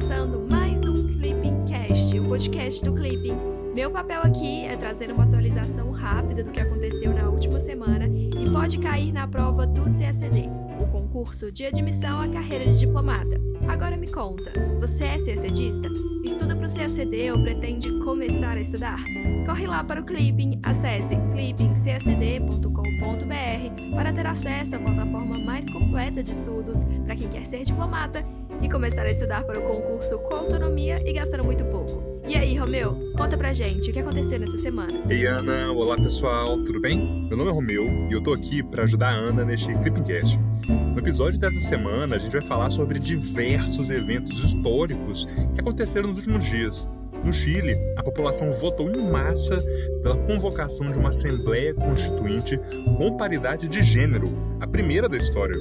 começando 0.00 0.48
mais 0.48 0.78
um 0.88 1.18
Clipping 1.18 1.66
Cast, 1.66 2.18
o 2.18 2.26
podcast 2.26 2.82
do 2.82 2.94
Clipping. 2.94 3.36
Meu 3.74 3.90
papel 3.90 4.22
aqui 4.22 4.64
é 4.64 4.74
trazer 4.74 5.12
uma 5.12 5.24
atualização 5.24 5.90
rápida 5.90 6.42
do 6.42 6.50
que 6.50 6.58
aconteceu 6.58 7.12
na 7.12 7.28
última 7.28 7.60
semana 7.60 8.08
e 8.08 8.48
pode 8.50 8.78
cair 8.78 9.12
na 9.12 9.28
prova 9.28 9.66
do 9.66 9.84
CSD, 9.84 10.48
o 10.80 10.86
concurso 10.86 11.52
de 11.52 11.66
admissão 11.66 12.18
à 12.18 12.26
carreira 12.26 12.72
de 12.72 12.78
diplomata. 12.78 13.38
Agora 13.68 13.98
me 13.98 14.10
conta, 14.10 14.50
você 14.80 15.04
é 15.04 15.18
CSDista? 15.18 15.90
Estuda 16.24 16.56
para 16.56 16.66
o 16.66 16.72
CSD 16.72 17.32
ou 17.32 17.42
pretende 17.42 17.92
começar 18.00 18.56
a 18.56 18.60
estudar? 18.60 19.04
Corre 19.44 19.66
lá 19.66 19.84
para 19.84 20.00
o 20.00 20.04
Clipping, 20.04 20.58
acesse 20.62 21.14
clippingcsd.com.br 21.30 23.94
para 23.94 24.14
ter 24.14 24.26
acesso 24.26 24.76
à 24.76 24.78
plataforma 24.78 25.38
mais 25.40 25.70
completa 25.70 26.22
de 26.22 26.32
estudos 26.32 26.78
para 27.04 27.14
quem 27.14 27.28
quer 27.28 27.46
ser 27.46 27.64
diplomata 27.64 28.24
e 28.62 28.68
começar 28.68 29.02
a 29.02 29.10
estudar 29.10 29.44
para 29.44 29.58
o 29.58 29.62
concurso 29.62 30.18
com 30.18 30.34
autonomia 30.34 31.00
e 31.04 31.12
gastando 31.12 31.44
muito 31.44 31.64
pouco. 31.64 32.20
E 32.26 32.36
aí, 32.36 32.56
Romeu, 32.56 32.96
conta 33.16 33.36
pra 33.36 33.52
gente 33.52 33.90
o 33.90 33.92
que 33.92 33.98
aconteceu 33.98 34.38
nessa 34.38 34.58
semana. 34.58 35.00
Ei, 35.08 35.26
Ana. 35.26 35.72
Olá, 35.72 35.96
pessoal. 35.96 36.62
Tudo 36.62 36.80
bem? 36.80 37.26
Meu 37.28 37.36
nome 37.36 37.50
é 37.50 37.52
Romeu 37.52 37.84
e 38.08 38.12
eu 38.12 38.22
tô 38.22 38.32
aqui 38.32 38.62
para 38.62 38.84
ajudar 38.84 39.08
a 39.08 39.14
Ana 39.14 39.44
neste 39.44 39.74
Clippingcast. 39.78 40.38
No 40.68 40.98
episódio 40.98 41.38
dessa 41.38 41.60
semana, 41.60 42.16
a 42.16 42.18
gente 42.18 42.32
vai 42.32 42.42
falar 42.42 42.70
sobre 42.70 42.98
diversos 42.98 43.90
eventos 43.90 44.38
históricos 44.44 45.26
que 45.54 45.60
aconteceram 45.60 46.08
nos 46.08 46.18
últimos 46.18 46.44
dias. 46.44 46.88
No 47.24 47.32
Chile, 47.32 47.76
a 47.96 48.02
população 48.02 48.50
votou 48.50 48.90
em 48.90 49.10
massa 49.10 49.56
pela 50.02 50.16
convocação 50.16 50.90
de 50.90 50.98
uma 50.98 51.10
Assembleia 51.10 51.74
Constituinte 51.74 52.58
com 52.96 53.16
paridade 53.16 53.68
de 53.68 53.82
gênero, 53.82 54.28
a 54.60 54.66
primeira 54.66 55.08
da 55.08 55.18
história. 55.18 55.56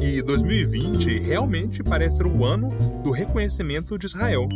E 0.00 0.20
2020 0.22 1.18
realmente 1.20 1.82
parece 1.82 2.18
ser 2.18 2.26
o 2.26 2.44
ano 2.44 2.70
do 3.02 3.10
reconhecimento 3.10 3.98
de 3.98 4.06
Israel. 4.06 4.46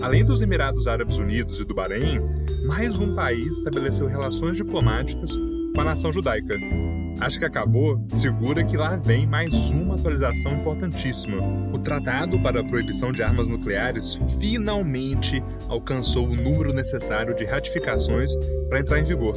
Além 0.00 0.24
dos 0.24 0.40
Emirados 0.40 0.86
Árabes 0.86 1.18
Unidos 1.18 1.58
e 1.58 1.64
do 1.64 1.74
Bahrein, 1.74 2.20
mais 2.66 2.98
um 2.98 3.14
país 3.14 3.56
estabeleceu 3.56 4.06
relações 4.06 4.56
diplomáticas 4.56 5.36
com 5.74 5.80
a 5.80 5.84
nação 5.84 6.12
judaica. 6.12 6.54
Acho 7.20 7.38
que 7.38 7.44
acabou, 7.44 8.04
segura 8.12 8.64
que 8.64 8.76
lá 8.76 8.96
vem 8.96 9.26
mais 9.26 9.70
uma 9.70 9.94
atualização 9.94 10.52
importantíssima. 10.52 11.38
O 11.72 11.78
Tratado 11.78 12.38
para 12.40 12.60
a 12.60 12.64
Proibição 12.64 13.12
de 13.12 13.22
Armas 13.22 13.48
Nucleares 13.48 14.18
finalmente 14.38 15.42
alcançou 15.68 16.28
o 16.28 16.36
número 16.36 16.72
necessário 16.72 17.34
de 17.34 17.44
ratificações 17.44 18.34
para 18.68 18.80
entrar 18.80 18.98
em 18.98 19.04
vigor. 19.04 19.36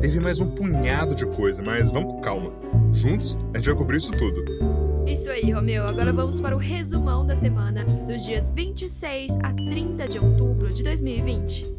Teve 0.00 0.20
mais 0.20 0.40
um 0.40 0.46
punhado 0.46 1.14
de 1.14 1.26
coisa, 1.26 1.62
mas 1.62 1.90
vamos 1.90 2.14
com 2.14 2.20
calma. 2.20 2.52
Juntos, 2.92 3.38
a 3.52 3.58
gente 3.58 3.66
vai 3.66 3.74
cobrir 3.74 3.98
isso 3.98 4.12
tudo. 4.12 4.93
Isso 5.06 5.28
aí, 5.28 5.50
Romeu. 5.50 5.86
Agora 5.86 6.12
vamos 6.12 6.40
para 6.40 6.56
o 6.56 6.58
resumão 6.58 7.26
da 7.26 7.36
semana 7.36 7.84
dos 7.84 8.24
dias 8.24 8.50
26 8.50 9.32
a 9.42 9.52
30 9.52 10.08
de 10.08 10.18
outubro 10.18 10.72
de 10.72 10.82
2020. 10.82 11.74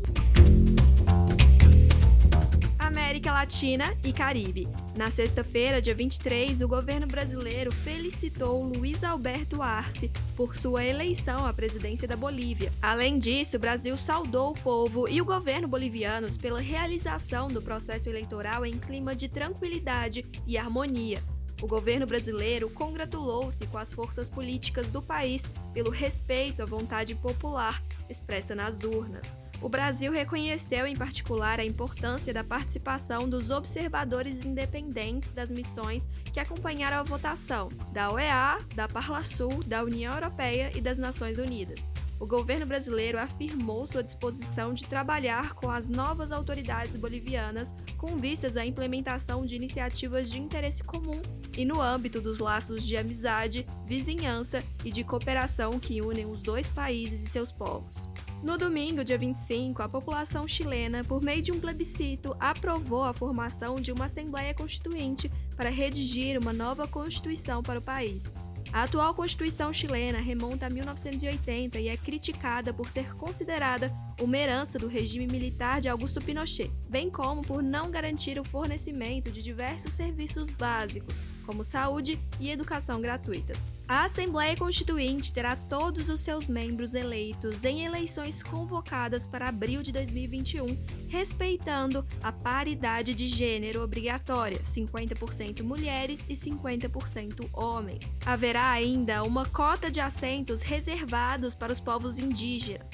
América 2.78 3.34
Latina 3.34 3.95
e 4.04 4.14
Caribe. 4.14 4.67
Na 4.95 5.09
sexta-feira, 5.09 5.82
dia 5.82 5.95
23, 5.95 6.62
o 6.62 6.67
governo 6.67 7.08
brasileiro 7.08 7.72
felicitou 7.72 8.64
Luiz 8.64 9.04
Alberto 9.04 9.62
Arce 9.62 10.12
por 10.36 10.56
sua 10.56 10.86
eleição 10.86 11.45
à 11.48 11.52
presidência 11.52 12.08
da 12.08 12.16
Bolívia. 12.16 12.72
Além 12.82 13.17
disso, 13.17 13.58
o 13.58 13.60
Brasil 13.60 13.98
saudou 13.98 14.52
o 14.52 14.60
povo 14.62 15.10
e 15.10 15.20
o 15.20 15.26
governo 15.26 15.67
bolivianos 15.67 16.38
pela 16.38 16.62
realização 16.62 17.48
do 17.48 17.62
processo 17.62 18.08
eleitoral 18.08 18.66
em 18.66 18.78
clima 18.78 19.16
de 19.16 19.28
tranquilidade 19.28 20.23
e 20.45 20.58
harmonia. 20.58 21.23
O 21.61 21.67
governo 21.67 22.06
brasileiro 22.06 22.70
congratulou-se 22.70 23.66
com 23.67 23.78
as 23.78 23.94
forças 23.94 24.30
políticas 24.30 24.88
do 24.88 25.02
país 25.02 25.42
pelo 25.73 25.89
respeito 25.89 26.61
à 26.61 26.66
vontade 26.66 27.16
popular 27.16 27.81
expressa 28.09 28.53
nas 28.53 28.84
urnas. 28.84 29.36
O 29.61 29.70
Brasil 29.70 30.11
reconheceu 30.11 30.86
em 30.86 30.95
particular 30.95 31.60
a 31.60 31.66
importância 31.66 32.33
da 32.33 32.43
participação 32.43 33.27
dos 33.27 33.49
observadores 33.49 34.43
independentes 34.45 35.32
das 35.32 35.49
missões 35.49 36.08
que 36.33 36.39
acompanharam 36.39 36.98
a 36.98 37.04
votação 37.04 37.70
da 37.93 38.11
OEA, 38.11 38.60
da 38.76 38.87
Parlasul, 38.87 39.64
da 39.64 39.82
União 39.82 40.14
Europeia 40.14 40.72
e 40.76 40.82
das 40.82 40.98
Nações 40.98 41.37
Unidas. 41.37 41.80
O 42.20 42.26
governo 42.26 42.66
brasileiro 42.66 43.20
afirmou 43.20 43.86
sua 43.86 44.04
disposição 44.04 44.73
de 44.73 44.86
trabalhar 44.86 45.54
com 45.54 45.70
as 45.70 45.87
novas 45.87 46.32
autoridades 46.32 46.95
bolivianas 46.99 47.73
com 47.98 48.17
vistas 48.17 48.58
à 48.58 48.66
implementação 48.66 49.45
de 49.45 49.56
iniciativas 49.56 50.30
de 50.30 50.39
interesse 50.39 50.83
comum 50.83 51.22
e 51.58 51.66
no 51.66 51.82
âmbito 51.82 52.22
dos 52.22 52.39
laços 52.39 52.86
de 52.86 52.98
amizade, 52.98 53.66
vizinhança 53.86 54.60
e 54.83 54.92
de 54.92 55.04
cooperação 55.04 55.80
que 55.80 56.02
unem 56.02 56.26
os 56.26 56.42
dois 56.42 56.67
países 56.67 57.22
e 57.22 57.28
seus 57.28 57.52
povos. 57.52 58.08
No 58.44 58.58
domingo, 58.58 59.04
dia 59.04 59.17
25, 59.17 59.82
a 59.82 59.89
população 59.89 60.48
chilena, 60.48 61.04
por 61.04 61.22
meio 61.22 61.42
de 61.42 61.52
um 61.52 61.60
plebiscito, 61.60 62.36
aprovou 62.39 63.04
a 63.04 63.14
formação 63.14 63.76
de 63.76 63.92
uma 63.92 64.05
Assembleia 64.05 64.54
Constituinte 64.54 65.32
para 65.55 65.70
redigir 65.70 66.39
uma 66.39 66.54
nova 66.54 66.88
Constituição 66.88 67.64
para 67.64 67.80
o 67.80 67.82
país. 67.82 68.32
A 68.73 68.83
atual 68.83 69.14
Constituição 69.14 69.71
chilena 69.71 70.20
remonta 70.20 70.65
a 70.65 70.70
1980 70.70 71.80
e 71.80 71.87
é 71.87 71.95
criticada 71.95 72.73
por 72.73 72.89
ser 72.89 73.15
considerada 73.15 73.92
uma 74.21 74.37
herança 74.37 74.77
do 74.77 74.87
regime 74.87 75.27
militar 75.27 75.80
de 75.80 75.87
Augusto 75.87 76.21
Pinochet, 76.21 76.70
bem 76.89 77.09
como 77.09 77.42
por 77.42 77.64
não 77.64 77.89
garantir 77.89 78.39
o 78.39 78.43
fornecimento 78.43 79.31
de 79.31 79.42
diversos 79.42 79.93
serviços 79.93 80.49
básicos, 80.49 81.15
como 81.45 81.64
saúde 81.64 82.20
e 82.39 82.50
educação 82.50 83.00
gratuitas. 83.00 83.58
A 83.88 84.06
Assembleia 84.06 84.58
Constituinte 84.58 85.32
terá 85.32 85.56
todos 85.56 86.10
os 86.10 86.22
seus 86.22 86.48
membros 86.48 86.95
eleitos 86.95 87.64
em 87.64 87.86
eleições 87.86 88.42
convocadas 88.42 89.28
para 89.28 89.48
abril 89.48 89.84
de 89.84 89.92
2021, 89.92 90.76
respeitando 91.08 92.04
a 92.23 92.32
paridade 92.32 93.14
de 93.14 93.28
gênero 93.28 93.84
obrigatória, 93.84 94.60
50% 94.64 95.61
mulheres 95.61 96.26
e 96.28 96.34
50% 96.34 97.48
homens. 97.54 98.04
Haverá 98.26 98.72
ainda 98.72 99.23
uma 99.23 99.45
cota 99.45 99.92
de 99.92 100.00
assentos 100.00 100.61
reservados 100.64 101.54
para 101.54 101.72
os 101.72 101.80
povos 101.80 102.17
indígenas. 102.17 102.92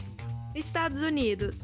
Estados 0.53 1.00
Unidos. 1.00 1.61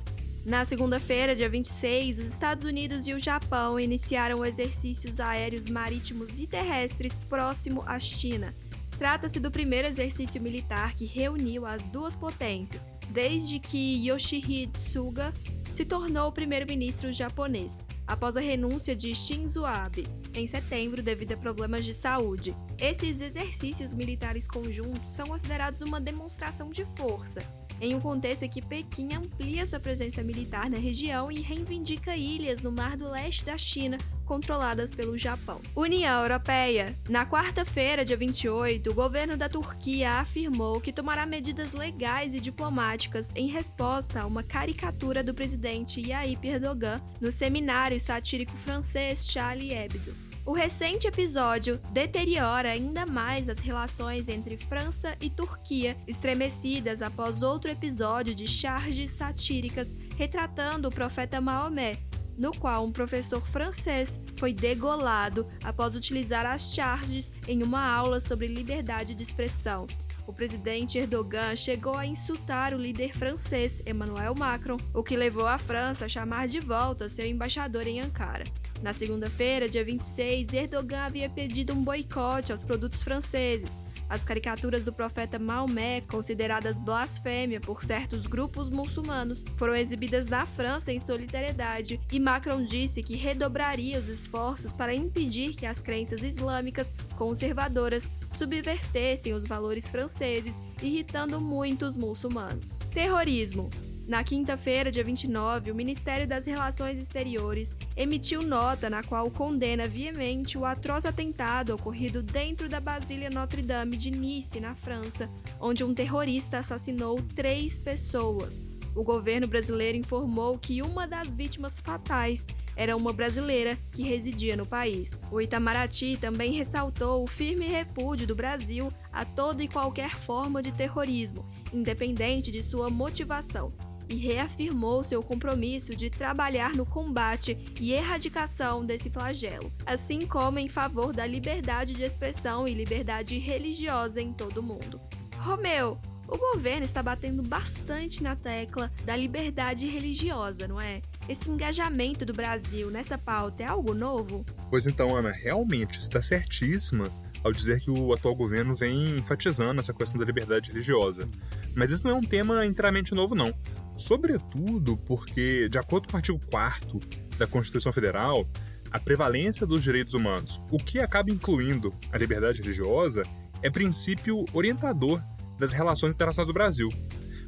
Na 0.47 0.63
segunda-feira, 0.63 1.35
dia 1.35 1.49
26, 1.49 2.19
os 2.19 2.27
Estados 2.27 2.63
Unidos 2.63 3.05
e 3.05 3.13
o 3.13 3.19
Japão 3.19 3.77
iniciaram 3.77 4.45
exercícios 4.45 5.19
aéreos 5.19 5.67
marítimos 5.67 6.39
e 6.39 6.47
terrestres 6.47 7.11
próximo 7.27 7.83
à 7.85 7.99
China. 7.99 8.55
Trata-se 8.97 9.41
do 9.41 9.51
primeiro 9.51 9.89
exercício 9.89 10.41
militar 10.41 10.95
que 10.95 11.03
reuniu 11.03 11.65
as 11.65 11.85
duas 11.89 12.15
potências, 12.15 12.87
desde 13.09 13.59
que 13.59 14.07
Yoshihide 14.07 14.79
Suga 14.79 15.33
se 15.69 15.83
tornou 15.83 16.29
o 16.29 16.31
primeiro-ministro 16.31 17.11
japonês, 17.11 17.77
após 18.07 18.37
a 18.37 18.39
renúncia 18.39 18.95
de 18.95 19.13
Shinzo 19.13 19.65
Abe, 19.65 20.05
em 20.33 20.47
setembro 20.47 21.03
devido 21.03 21.33
a 21.33 21.37
problemas 21.37 21.83
de 21.83 21.93
saúde. 21.93 22.55
Esses 22.77 23.19
exercícios 23.19 23.93
militares 23.93 24.47
conjuntos 24.47 25.13
são 25.13 25.27
considerados 25.27 25.81
uma 25.81 25.99
demonstração 25.99 26.69
de 26.69 26.85
força, 26.97 27.41
em 27.81 27.95
um 27.95 27.99
contexto 27.99 28.43
em 28.43 28.49
que 28.49 28.61
Pequim 28.61 29.13
amplia 29.13 29.65
sua 29.65 29.79
presença 29.79 30.23
militar 30.23 30.69
na 30.69 30.77
região 30.77 31.31
e 31.31 31.41
reivindica 31.41 32.15
ilhas 32.15 32.61
no 32.61 32.71
Mar 32.71 32.97
do 32.97 33.09
Leste 33.09 33.45
da 33.45 33.57
China 33.57 33.97
controladas 34.25 34.91
pelo 34.91 35.17
Japão. 35.17 35.61
União 35.73 36.21
Europeia. 36.21 36.93
Na 37.09 37.25
quarta-feira, 37.25 38.03
dia 38.03 38.17
28, 38.17 38.91
o 38.91 38.93
governo 38.93 39.37
da 39.37 39.47
Turquia 39.47 40.19
afirmou 40.19 40.81
que 40.81 40.91
tomará 40.91 41.25
medidas 41.25 41.71
legais 41.71 42.33
e 42.33 42.39
diplomáticas 42.39 43.27
em 43.35 43.47
resposta 43.47 44.21
a 44.21 44.25
uma 44.25 44.43
caricatura 44.43 45.23
do 45.23 45.33
presidente 45.33 46.01
Yair 46.01 46.37
Erdogan 46.43 47.01
no 47.21 47.31
seminário 47.31 47.99
satírico 47.99 48.55
francês 48.57 49.25
Charlie 49.31 49.73
Hebdo. 49.73 50.26
O 50.47 50.53
recente 50.53 51.05
episódio 51.05 51.77
deteriora 51.91 52.69
ainda 52.69 53.05
mais 53.05 53.49
as 53.49 53.59
relações 53.59 54.29
entre 54.29 54.55
França 54.55 55.13
e 55.19 55.29
Turquia, 55.29 55.97
estremecidas 56.07 57.01
após 57.01 57.41
outro 57.41 57.69
episódio 57.69 58.33
de 58.33 58.47
charges 58.47 59.11
satíricas 59.11 59.89
retratando 60.15 60.87
o 60.87 60.91
profeta 60.91 61.41
Maomé, 61.41 61.97
no 62.37 62.53
qual 62.57 62.85
um 62.85 62.93
professor 62.93 63.45
francês 63.49 64.17
foi 64.37 64.53
degolado 64.53 65.45
após 65.65 65.95
utilizar 65.95 66.45
as 66.45 66.73
charges 66.73 67.29
em 67.45 67.61
uma 67.61 67.85
aula 67.85 68.21
sobre 68.21 68.47
liberdade 68.47 69.13
de 69.13 69.23
expressão. 69.23 69.85
O 70.27 70.33
presidente 70.33 70.97
Erdogan 70.97 71.55
chegou 71.55 71.95
a 71.95 72.05
insultar 72.05 72.73
o 72.73 72.77
líder 72.77 73.17
francês 73.17 73.81
Emmanuel 73.87 74.35
Macron, 74.35 74.75
o 74.93 75.01
que 75.01 75.15
levou 75.15 75.47
a 75.47 75.57
França 75.57 76.03
a 76.03 76.09
chamar 76.09 76.49
de 76.49 76.59
volta 76.59 77.07
seu 77.07 77.25
embaixador 77.25 77.87
em 77.87 78.01
Ankara. 78.01 78.43
Na 78.83 78.91
segunda-feira, 78.91 79.69
dia 79.69 79.85
26, 79.85 80.51
Erdogan 80.51 81.05
havia 81.05 81.29
pedido 81.29 81.73
um 81.73 81.81
boicote 81.81 82.51
aos 82.51 82.61
produtos 82.61 83.01
franceses, 83.01 83.79
As 84.09 84.23
caricaturas 84.23 84.83
do 84.83 84.93
profeta 84.93 85.37
Maomé, 85.37 86.01
consideradas 86.01 86.77
blasfêmia 86.79 87.59
por 87.59 87.83
certos 87.83 88.25
grupos 88.25 88.69
muçulmanos, 88.69 89.43
foram 89.57 89.75
exibidas 89.75 90.27
na 90.27 90.45
França 90.45 90.91
em 90.91 90.99
solidariedade 90.99 91.99
e 92.11 92.19
Macron 92.19 92.63
disse 92.63 93.03
que 93.03 93.15
redobraria 93.15 93.99
os 93.99 94.07
esforços 94.07 94.71
para 94.71 94.95
impedir 94.95 95.55
que 95.55 95.65
as 95.65 95.79
crenças 95.79 96.23
islâmicas 96.23 96.87
conservadoras 97.17 98.03
subvertessem 98.31 99.33
os 99.33 99.45
valores 99.45 99.89
franceses, 99.89 100.61
irritando 100.81 101.41
muitos 101.41 101.97
muçulmanos. 101.97 102.77
Terrorismo. 102.91 103.69
Na 104.07 104.23
quinta-feira, 104.23 104.89
dia 104.89 105.03
29, 105.03 105.69
o 105.69 105.75
Ministério 105.75 106.25
das 106.25 106.45
Relações 106.45 106.97
Exteriores 106.97 107.75
emitiu 107.93 108.41
nota 108.41 108.89
na 108.89 109.03
qual 109.03 109.29
condena 109.29 109.85
veemente 109.85 110.57
o 110.57 110.63
atroz 110.63 111.03
atentado 111.03 111.75
ocorrido 111.75 112.23
dentro 112.23 112.69
da 112.69 112.79
Basília 112.79 113.29
Notre-Dame 113.29 113.97
de 113.97 114.09
Nice, 114.09 114.61
na 114.61 114.75
França, 114.75 115.29
onde 115.59 115.83
um 115.83 115.93
terrorista 115.93 116.59
assassinou 116.59 117.21
três 117.35 117.77
pessoas. 117.77 118.57
O 118.95 119.03
governo 119.03 119.45
brasileiro 119.45 119.97
informou 119.97 120.57
que 120.57 120.81
uma 120.81 121.05
das 121.05 121.35
vítimas 121.35 121.77
fatais 121.81 122.45
era 122.77 122.95
uma 122.95 123.11
brasileira 123.11 123.77
que 123.91 124.03
residia 124.03 124.55
no 124.55 124.65
país. 124.65 125.11
O 125.29 125.41
Itamaraty 125.41 126.15
também 126.15 126.53
ressaltou 126.53 127.23
o 127.23 127.27
firme 127.27 127.67
repúdio 127.67 128.25
do 128.25 128.35
Brasil 128.35 128.89
a 129.11 129.25
toda 129.25 129.61
e 129.61 129.67
qualquer 129.67 130.15
forma 130.15 130.63
de 130.63 130.71
terrorismo, 130.71 131.45
independente 131.73 132.51
de 132.51 132.63
sua 132.63 132.89
motivação, 132.89 133.73
e 134.09 134.15
reafirmou 134.15 135.03
seu 135.03 135.21
compromisso 135.21 135.95
de 135.95 136.09
trabalhar 136.09 136.75
no 136.75 136.85
combate 136.85 137.57
e 137.79 137.91
erradicação 137.91 138.85
desse 138.85 139.09
flagelo, 139.09 139.71
assim 139.85 140.25
como 140.25 140.59
em 140.59 140.69
favor 140.69 141.13
da 141.13 141.25
liberdade 141.25 141.93
de 141.93 142.03
expressão 142.03 142.67
e 142.67 142.73
liberdade 142.73 143.37
religiosa 143.37 144.21
em 144.21 144.33
todo 144.33 144.59
o 144.59 144.63
mundo. 144.63 144.99
Romeu, 145.37 145.97
o 146.27 146.37
governo 146.37 146.83
está 146.83 147.01
batendo 147.01 147.41
bastante 147.41 148.21
na 148.21 148.35
tecla 148.35 148.91
da 149.05 149.15
liberdade 149.15 149.87
religiosa, 149.87 150.67
não 150.67 150.79
é? 150.79 151.01
Esse 151.29 151.49
engajamento 151.49 152.25
do 152.25 152.33
Brasil 152.33 152.91
nessa 152.91 153.17
pauta 153.17 153.63
é 153.63 153.65
algo 153.65 153.93
novo? 153.93 154.45
Pois 154.69 154.85
então, 154.85 155.15
Ana, 155.15 155.31
realmente 155.31 155.99
está 155.99 156.21
certíssima 156.21 157.05
ao 157.43 157.53
dizer 157.53 157.79
que 157.79 157.89
o 157.89 158.11
atual 158.11 158.35
governo 158.35 158.75
vem 158.75 159.17
enfatizando 159.17 159.79
essa 159.79 159.93
questão 159.93 160.19
da 160.19 160.25
liberdade 160.25 160.71
religiosa. 160.71 161.29
Mas 161.73 161.91
isso 161.91 162.03
não 162.03 162.11
é 162.11 162.15
um 162.15 162.23
tema 162.23 162.65
inteiramente 162.65 163.15
novo, 163.15 163.33
não. 163.33 163.53
Sobretudo 163.97 164.95
porque, 164.97 165.67
de 165.67 165.77
acordo 165.77 166.07
com 166.07 166.13
o 166.13 166.17
artigo 166.17 166.39
4 166.49 166.99
da 167.37 167.47
Constituição 167.47 167.91
Federal, 167.91 168.47
a 168.91 168.99
prevalência 168.99 169.65
dos 169.65 169.83
direitos 169.83 170.13
humanos, 170.13 170.61
o 170.71 170.77
que 170.77 170.99
acaba 170.99 171.31
incluindo 171.31 171.93
a 172.11 172.17
liberdade 172.17 172.61
religiosa, 172.61 173.23
é 173.61 173.69
princípio 173.69 174.45
orientador 174.53 175.21
das 175.59 175.73
relações 175.73 176.13
internacionais 176.13 176.47
do 176.47 176.53
Brasil. 176.53 176.93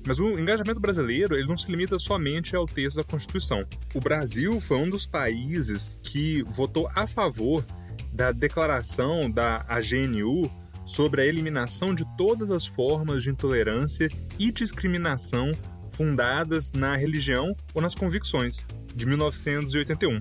Mas 0.05 0.19
o 0.19 0.39
engajamento 0.39 0.79
brasileiro 0.79 1.35
ele 1.35 1.47
não 1.47 1.57
se 1.57 1.69
limita 1.69 1.99
somente 1.99 2.55
ao 2.55 2.65
texto 2.65 2.97
da 2.97 3.03
Constituição. 3.03 3.65
O 3.93 3.99
Brasil 3.99 4.59
foi 4.59 4.77
um 4.77 4.89
dos 4.89 5.05
países 5.05 5.97
que 6.01 6.43
votou 6.43 6.89
a 6.95 7.05
favor 7.05 7.63
da 8.11 8.31
declaração 8.31 9.29
da 9.29 9.63
AGNU 9.67 10.49
sobre 10.85 11.21
a 11.21 11.25
eliminação 11.25 11.93
de 11.93 12.05
todas 12.17 12.49
as 12.49 12.65
formas 12.65 13.23
de 13.23 13.29
intolerância 13.29 14.09
e 14.39 14.51
discriminação 14.51 15.51
fundadas 15.91 16.71
na 16.71 16.95
religião 16.95 17.55
ou 17.73 17.81
nas 17.81 17.95
convicções, 17.95 18.65
de 18.95 19.05
1981. 19.05 20.19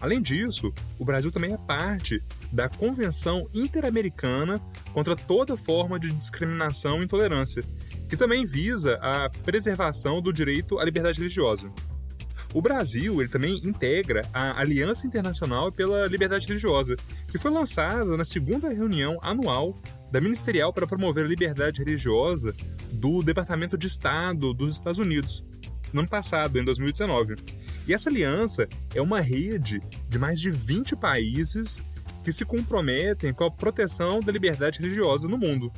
Além 0.00 0.20
disso, 0.20 0.72
o 0.98 1.04
Brasil 1.04 1.30
também 1.30 1.52
é 1.52 1.58
parte 1.58 2.20
da 2.50 2.68
Convenção 2.68 3.48
Interamericana 3.54 4.60
contra 4.92 5.14
toda 5.14 5.56
forma 5.56 5.98
de 5.98 6.12
discriminação 6.12 7.00
e 7.00 7.04
intolerância, 7.04 7.62
que 8.08 8.16
também 8.16 8.44
visa 8.44 8.98
a 9.00 9.30
preservação 9.30 10.20
do 10.20 10.32
direito 10.32 10.78
à 10.78 10.84
liberdade 10.84 11.18
religiosa. 11.18 11.70
O 12.52 12.60
Brasil 12.60 13.20
ele 13.20 13.30
também 13.30 13.60
integra 13.64 14.28
a 14.34 14.60
Aliança 14.60 15.06
Internacional 15.06 15.72
pela 15.72 16.06
Liberdade 16.06 16.46
Religiosa, 16.46 16.96
que 17.28 17.38
foi 17.38 17.50
lançada 17.50 18.16
na 18.16 18.24
segunda 18.24 18.68
reunião 18.68 19.18
anual 19.22 19.78
da 20.10 20.20
Ministerial 20.20 20.72
para 20.72 20.86
promover 20.86 21.24
a 21.24 21.28
liberdade 21.28 21.82
religiosa 21.82 22.54
do 22.92 23.22
Departamento 23.22 23.76
de 23.76 23.86
Estado 23.86 24.52
dos 24.52 24.74
Estados 24.74 24.98
Unidos, 24.98 25.44
no 25.92 26.00
ano 26.00 26.08
passado, 26.08 26.58
em 26.58 26.64
2019. 26.64 27.36
E 27.86 27.92
essa 27.92 28.08
aliança 28.08 28.68
é 28.94 29.02
uma 29.02 29.20
rede 29.20 29.80
de 30.08 30.18
mais 30.18 30.40
de 30.40 30.50
20 30.50 30.96
países 30.96 31.82
que 32.22 32.32
se 32.32 32.44
comprometem 32.44 33.32
com 33.32 33.44
a 33.44 33.50
proteção 33.50 34.20
da 34.20 34.32
liberdade 34.32 34.80
religiosa 34.80 35.28
no 35.28 35.36
mundo. 35.36 35.72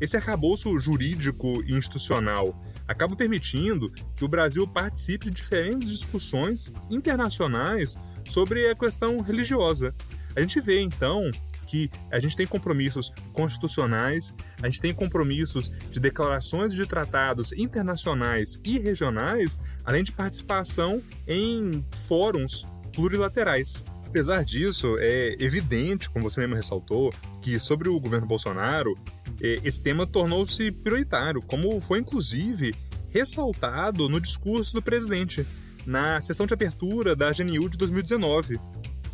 Esse 0.00 0.16
arcabouço 0.16 0.78
jurídico 0.78 1.62
e 1.66 1.72
institucional 1.72 2.54
acaba 2.86 3.16
permitindo 3.16 3.90
que 4.14 4.24
o 4.24 4.28
Brasil 4.28 4.66
participe 4.66 5.26
de 5.26 5.32
diferentes 5.32 5.90
discussões 5.90 6.72
internacionais 6.90 7.96
sobre 8.26 8.70
a 8.70 8.74
questão 8.74 9.20
religiosa. 9.20 9.94
A 10.36 10.40
gente 10.40 10.60
vê, 10.60 10.80
então, 10.80 11.30
que 11.68 11.90
a 12.10 12.18
gente 12.18 12.34
tem 12.34 12.46
compromissos 12.46 13.12
constitucionais, 13.34 14.34
a 14.62 14.66
gente 14.66 14.80
tem 14.80 14.94
compromissos 14.94 15.70
de 15.90 16.00
declarações 16.00 16.72
de 16.72 16.86
tratados 16.86 17.52
internacionais 17.52 18.58
e 18.64 18.78
regionais, 18.78 19.60
além 19.84 20.02
de 20.02 20.10
participação 20.10 21.02
em 21.26 21.84
fóruns 22.08 22.66
plurilaterais. 22.94 23.84
Apesar 24.06 24.42
disso, 24.42 24.96
é 24.98 25.36
evidente, 25.38 26.08
como 26.08 26.30
você 26.30 26.40
mesmo 26.40 26.54
ressaltou, 26.54 27.12
que 27.42 27.60
sobre 27.60 27.90
o 27.90 28.00
governo 28.00 28.26
Bolsonaro, 28.26 28.98
é, 29.38 29.60
esse 29.62 29.82
tema 29.82 30.06
tornou-se 30.06 30.72
prioritário, 30.72 31.42
como 31.42 31.78
foi 31.82 31.98
inclusive 31.98 32.74
ressaltado 33.10 34.08
no 34.08 34.18
discurso 34.18 34.72
do 34.72 34.82
presidente 34.82 35.46
na 35.86 36.20
sessão 36.20 36.46
de 36.46 36.52
abertura 36.52 37.16
da 37.16 37.32
GNU 37.32 37.68
de 37.68 37.78
2019. 37.78 38.58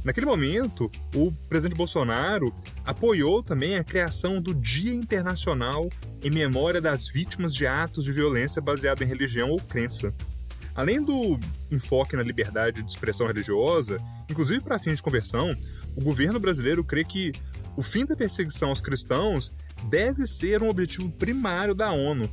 Naquele 0.04 0.26
momento, 0.26 0.90
o 1.14 1.32
presidente 1.48 1.78
Bolsonaro 1.78 2.54
apoiou 2.84 3.42
também 3.42 3.76
a 3.76 3.82
criação 3.82 4.38
do 4.38 4.54
Dia 4.54 4.92
Internacional 4.92 5.88
em 6.22 6.30
memória 6.30 6.78
das 6.78 7.08
vítimas 7.08 7.54
de 7.54 7.66
atos 7.66 8.04
de 8.04 8.12
violência 8.12 8.60
baseada 8.60 9.02
em 9.02 9.06
religião 9.06 9.48
ou 9.48 9.58
crença. 9.58 10.12
Além 10.74 11.02
do 11.02 11.38
enfoque 11.70 12.16
na 12.16 12.22
liberdade 12.22 12.82
de 12.82 12.90
expressão 12.90 13.26
religiosa, 13.26 13.96
inclusive 14.30 14.60
para 14.60 14.78
fins 14.78 14.96
de 14.96 15.02
conversão, 15.02 15.56
o 15.96 16.02
governo 16.02 16.38
brasileiro 16.38 16.84
crê 16.84 17.02
que 17.02 17.32
o 17.74 17.80
fim 17.80 18.04
da 18.04 18.14
perseguição 18.14 18.68
aos 18.68 18.82
cristãos 18.82 19.54
deve 19.88 20.26
ser 20.26 20.62
um 20.62 20.68
objetivo 20.68 21.10
primário 21.12 21.74
da 21.74 21.90
ONU. 21.92 22.28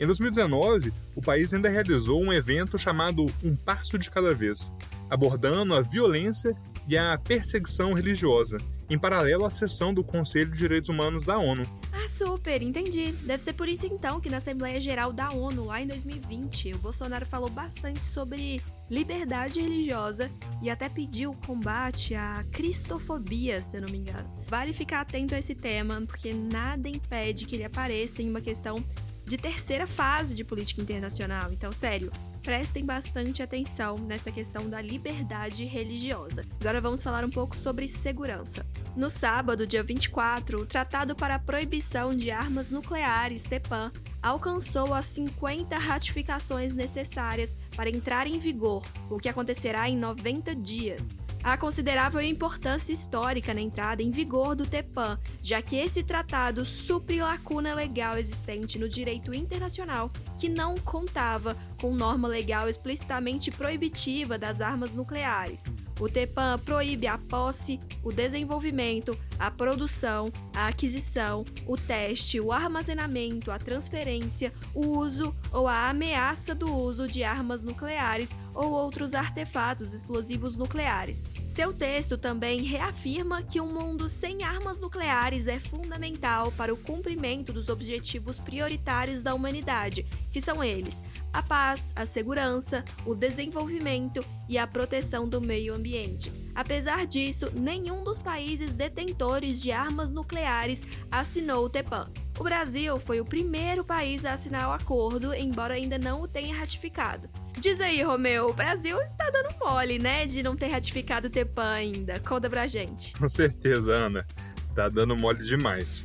Em 0.00 0.06
2019, 0.06 0.92
o 1.14 1.22
país 1.22 1.54
ainda 1.54 1.68
realizou 1.68 2.20
um 2.20 2.32
evento 2.32 2.76
chamado 2.76 3.26
Um 3.44 3.54
Passo 3.54 3.96
de 3.96 4.10
Cada 4.10 4.34
Vez, 4.34 4.72
abordando 5.08 5.74
a 5.74 5.80
violência 5.80 6.56
e 6.88 6.96
a 6.96 7.18
perseguição 7.18 7.92
religiosa, 7.92 8.58
em 8.88 8.98
paralelo 8.98 9.44
à 9.44 9.50
sessão 9.50 9.94
do 9.94 10.04
Conselho 10.04 10.50
de 10.50 10.58
Direitos 10.58 10.90
Humanos 10.90 11.24
da 11.24 11.38
ONU. 11.38 11.66
Ah, 11.92 12.08
super, 12.08 12.62
entendi. 12.62 13.12
Deve 13.22 13.42
ser 13.42 13.52
por 13.52 13.68
isso 13.68 13.86
então 13.86 14.20
que 14.20 14.28
na 14.28 14.38
Assembleia 14.38 14.80
Geral 14.80 15.12
da 15.12 15.30
ONU, 15.30 15.64
lá 15.64 15.80
em 15.80 15.86
2020, 15.86 16.74
o 16.74 16.78
Bolsonaro 16.78 17.24
falou 17.24 17.48
bastante 17.48 18.04
sobre 18.04 18.60
liberdade 18.90 19.60
religiosa 19.60 20.30
e 20.60 20.68
até 20.68 20.88
pediu 20.88 21.34
combate 21.46 22.14
à 22.14 22.44
cristofobia, 22.52 23.62
se 23.62 23.76
eu 23.76 23.82
não 23.82 23.88
me 23.88 23.98
engano. 23.98 24.28
Vale 24.46 24.72
ficar 24.72 25.00
atento 25.00 25.34
a 25.34 25.38
esse 25.38 25.54
tema, 25.54 26.02
porque 26.06 26.34
nada 26.34 26.88
impede 26.88 27.46
que 27.46 27.56
ele 27.56 27.64
apareça 27.64 28.20
em 28.20 28.28
uma 28.28 28.40
questão 28.40 28.76
de 29.26 29.36
terceira 29.36 29.86
fase 29.86 30.34
de 30.34 30.44
política 30.44 30.82
internacional. 30.82 31.52
Então, 31.52 31.72
sério, 31.72 32.10
prestem 32.42 32.84
bastante 32.84 33.42
atenção 33.42 33.96
nessa 33.96 34.30
questão 34.30 34.68
da 34.68 34.80
liberdade 34.82 35.64
religiosa. 35.64 36.44
Agora 36.60 36.80
vamos 36.80 37.02
falar 37.02 37.24
um 37.24 37.30
pouco 37.30 37.56
sobre 37.56 37.86
segurança. 37.88 38.66
No 38.96 39.08
sábado, 39.08 39.66
dia 39.66 39.82
24, 39.82 40.60
o 40.60 40.66
Tratado 40.66 41.14
para 41.14 41.36
a 41.36 41.38
Proibição 41.38 42.10
de 42.10 42.30
Armas 42.30 42.70
Nucleares, 42.70 43.44
TEPAN, 43.44 43.92
alcançou 44.22 44.92
as 44.92 45.06
50 45.06 45.78
ratificações 45.78 46.74
necessárias 46.74 47.54
para 47.76 47.88
entrar 47.88 48.26
em 48.26 48.38
vigor, 48.38 48.82
o 49.08 49.18
que 49.18 49.28
acontecerá 49.28 49.88
em 49.88 49.96
90 49.96 50.54
dias. 50.56 51.21
Há 51.44 51.56
considerável 51.56 52.20
importância 52.20 52.92
histórica 52.92 53.52
na 53.52 53.60
entrada 53.60 54.00
em 54.00 54.12
vigor 54.12 54.54
do 54.54 54.64
TEPAN, 54.64 55.18
já 55.42 55.60
que 55.60 55.74
esse 55.74 56.00
tratado 56.04 56.64
supre 56.64 57.20
lacuna 57.20 57.74
legal 57.74 58.16
existente 58.16 58.78
no 58.78 58.88
direito 58.88 59.34
internacional 59.34 60.08
que 60.38 60.48
não 60.48 60.76
contava 60.76 61.56
com 61.82 61.92
norma 61.96 62.28
legal 62.28 62.68
explicitamente 62.68 63.50
proibitiva 63.50 64.38
das 64.38 64.60
armas 64.60 64.92
nucleares. 64.92 65.64
O 65.98 66.08
TEPAN 66.08 66.56
proíbe 66.64 67.08
a 67.08 67.18
posse, 67.18 67.80
o 68.04 68.12
desenvolvimento, 68.12 69.18
a 69.36 69.50
produção, 69.50 70.26
a 70.54 70.68
aquisição, 70.68 71.44
o 71.66 71.76
teste, 71.76 72.40
o 72.40 72.52
armazenamento, 72.52 73.50
a 73.50 73.58
transferência, 73.58 74.52
o 74.72 74.96
uso 74.96 75.34
ou 75.52 75.66
a 75.66 75.88
ameaça 75.88 76.54
do 76.54 76.72
uso 76.72 77.08
de 77.08 77.24
armas 77.24 77.64
nucleares 77.64 78.30
ou 78.54 78.70
outros 78.70 79.12
artefatos 79.12 79.92
explosivos 79.92 80.54
nucleares, 80.54 81.24
Seu 81.48 81.70
texto 81.70 82.16
também 82.16 82.62
reafirma 82.62 83.42
que 83.42 83.60
um 83.60 83.70
mundo 83.70 84.08
sem 84.08 84.42
armas 84.42 84.80
nucleares 84.80 85.46
é 85.46 85.58
fundamental 85.58 86.50
para 86.52 86.72
o 86.72 86.78
cumprimento 86.78 87.52
dos 87.52 87.68
objetivos 87.68 88.38
prioritários 88.38 89.20
da 89.20 89.34
humanidade, 89.34 90.06
que 90.32 90.40
são 90.40 90.64
eles: 90.64 90.94
a 91.32 91.42
paz, 91.42 91.92
a 91.96 92.04
segurança, 92.04 92.84
o 93.06 93.14
desenvolvimento 93.14 94.20
e 94.48 94.58
a 94.58 94.66
proteção 94.66 95.28
do 95.28 95.40
meio 95.40 95.74
ambiente. 95.74 96.30
Apesar 96.54 97.06
disso, 97.06 97.50
nenhum 97.54 98.04
dos 98.04 98.18
países 98.18 98.70
detentores 98.70 99.60
de 99.60 99.72
armas 99.72 100.10
nucleares 100.10 100.82
assinou 101.10 101.64
o 101.64 101.70
TEPAN. 101.70 102.10
O 102.38 102.44
Brasil 102.44 102.98
foi 103.00 103.20
o 103.20 103.24
primeiro 103.24 103.84
país 103.84 104.24
a 104.24 104.34
assinar 104.34 104.68
o 104.68 104.72
acordo, 104.72 105.32
embora 105.34 105.74
ainda 105.74 105.98
não 105.98 106.22
o 106.22 106.28
tenha 106.28 106.54
ratificado. 106.54 107.28
Diz 107.58 107.80
aí, 107.80 108.02
Romeu, 108.02 108.48
o 108.48 108.52
Brasil 108.52 109.00
está 109.02 109.30
dando 109.30 109.54
mole, 109.58 109.98
né, 109.98 110.26
de 110.26 110.42
não 110.42 110.56
ter 110.56 110.66
ratificado 110.68 111.28
o 111.28 111.30
TEPAN 111.30 111.70
ainda. 111.70 112.20
Conta 112.20 112.50
pra 112.50 112.66
gente. 112.66 113.12
Com 113.14 113.28
certeza, 113.28 113.94
Ana. 113.94 114.26
Tá 114.74 114.88
dando 114.88 115.16
mole 115.16 115.44
demais. 115.44 116.04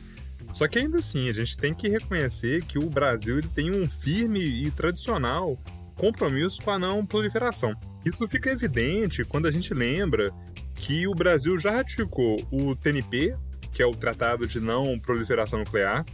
Só 0.54 0.68
que 0.68 0.80
ainda 0.80 1.00
assim, 1.00 1.30
a 1.30 1.34
gente 1.34 1.58
tem 1.58 1.74
que 1.74 1.88
reconhecer 1.88 2.63
que 2.63 2.80
o 2.80 2.89
Brasil 2.89 3.38
ele 3.38 3.48
tem 3.48 3.72
um 3.72 3.88
firme 3.88 4.39
e 4.39 4.72
tradicional 4.72 5.58
compromisso 5.96 6.62
com 6.62 6.72
a 6.72 6.80
não 6.80 7.06
proliferação. 7.06 7.74
Isso 8.06 8.27
fica 8.27 8.51
evidente 8.51 9.25
quando 9.25 9.48
a 9.48 9.51
gente 9.51 9.74
lembra 9.74 10.32
que 10.75 11.08
o 11.08 11.13
Brasil 11.13 11.58
já 11.58 11.72
ratificou 11.72 12.39
o 12.51 12.75
TNP, 12.75 13.36
que 13.72 13.82
é 13.82 13.86
o 13.86 13.92
Tratado 13.92 14.48
de 14.48 14.60
Não 14.60 14.98
Proliferação 15.00 15.60
Nuclear, 15.60 16.06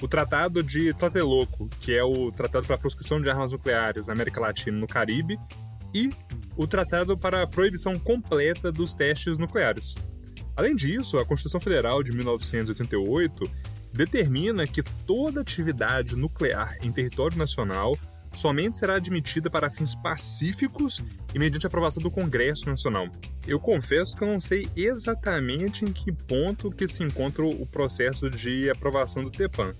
o 0.00 0.08
Tratado 0.08 0.62
de 0.62 0.92
Tlatelolco, 0.94 1.68
que 1.80 1.94
é 1.94 2.02
o 2.02 2.32
Tratado 2.32 2.66
para 2.66 2.76
a 2.76 2.78
Proscrição 2.78 3.20
de 3.20 3.28
Armas 3.28 3.52
Nucleares 3.52 4.06
na 4.06 4.12
América 4.12 4.40
Latina 4.40 4.76
e 4.76 4.80
no 4.80 4.86
Caribe, 4.86 5.38
e 5.94 6.10
o 6.56 6.66
Tratado 6.66 7.16
para 7.16 7.42
a 7.42 7.46
Proibição 7.46 7.98
Completa 7.98 8.70
dos 8.72 8.94
Testes 8.94 9.38
Nucleares. 9.38 9.94
Além 10.58 10.74
disso, 10.74 11.18
a 11.18 11.24
Constituição 11.24 11.60
Federal 11.60 12.02
de 12.02 12.10
1988 12.10 13.48
determina 13.92 14.66
que 14.66 14.82
toda 14.82 15.40
atividade 15.40 16.16
nuclear 16.16 16.76
em 16.82 16.90
território 16.90 17.38
nacional 17.38 17.96
somente 18.34 18.76
será 18.76 18.96
admitida 18.96 19.48
para 19.48 19.70
fins 19.70 19.94
pacíficos 19.94 21.00
e 21.32 21.38
mediante 21.38 21.64
aprovação 21.64 22.02
do 22.02 22.10
Congresso 22.10 22.68
Nacional. 22.68 23.06
Eu 23.46 23.60
confesso 23.60 24.16
que 24.16 24.24
eu 24.24 24.26
não 24.26 24.40
sei 24.40 24.68
exatamente 24.74 25.84
em 25.84 25.92
que 25.92 26.10
ponto 26.10 26.72
que 26.72 26.88
se 26.88 27.04
encontra 27.04 27.44
o 27.44 27.64
processo 27.64 28.28
de 28.28 28.68
aprovação 28.68 29.22
do 29.22 29.30
TEPAN, 29.30 29.72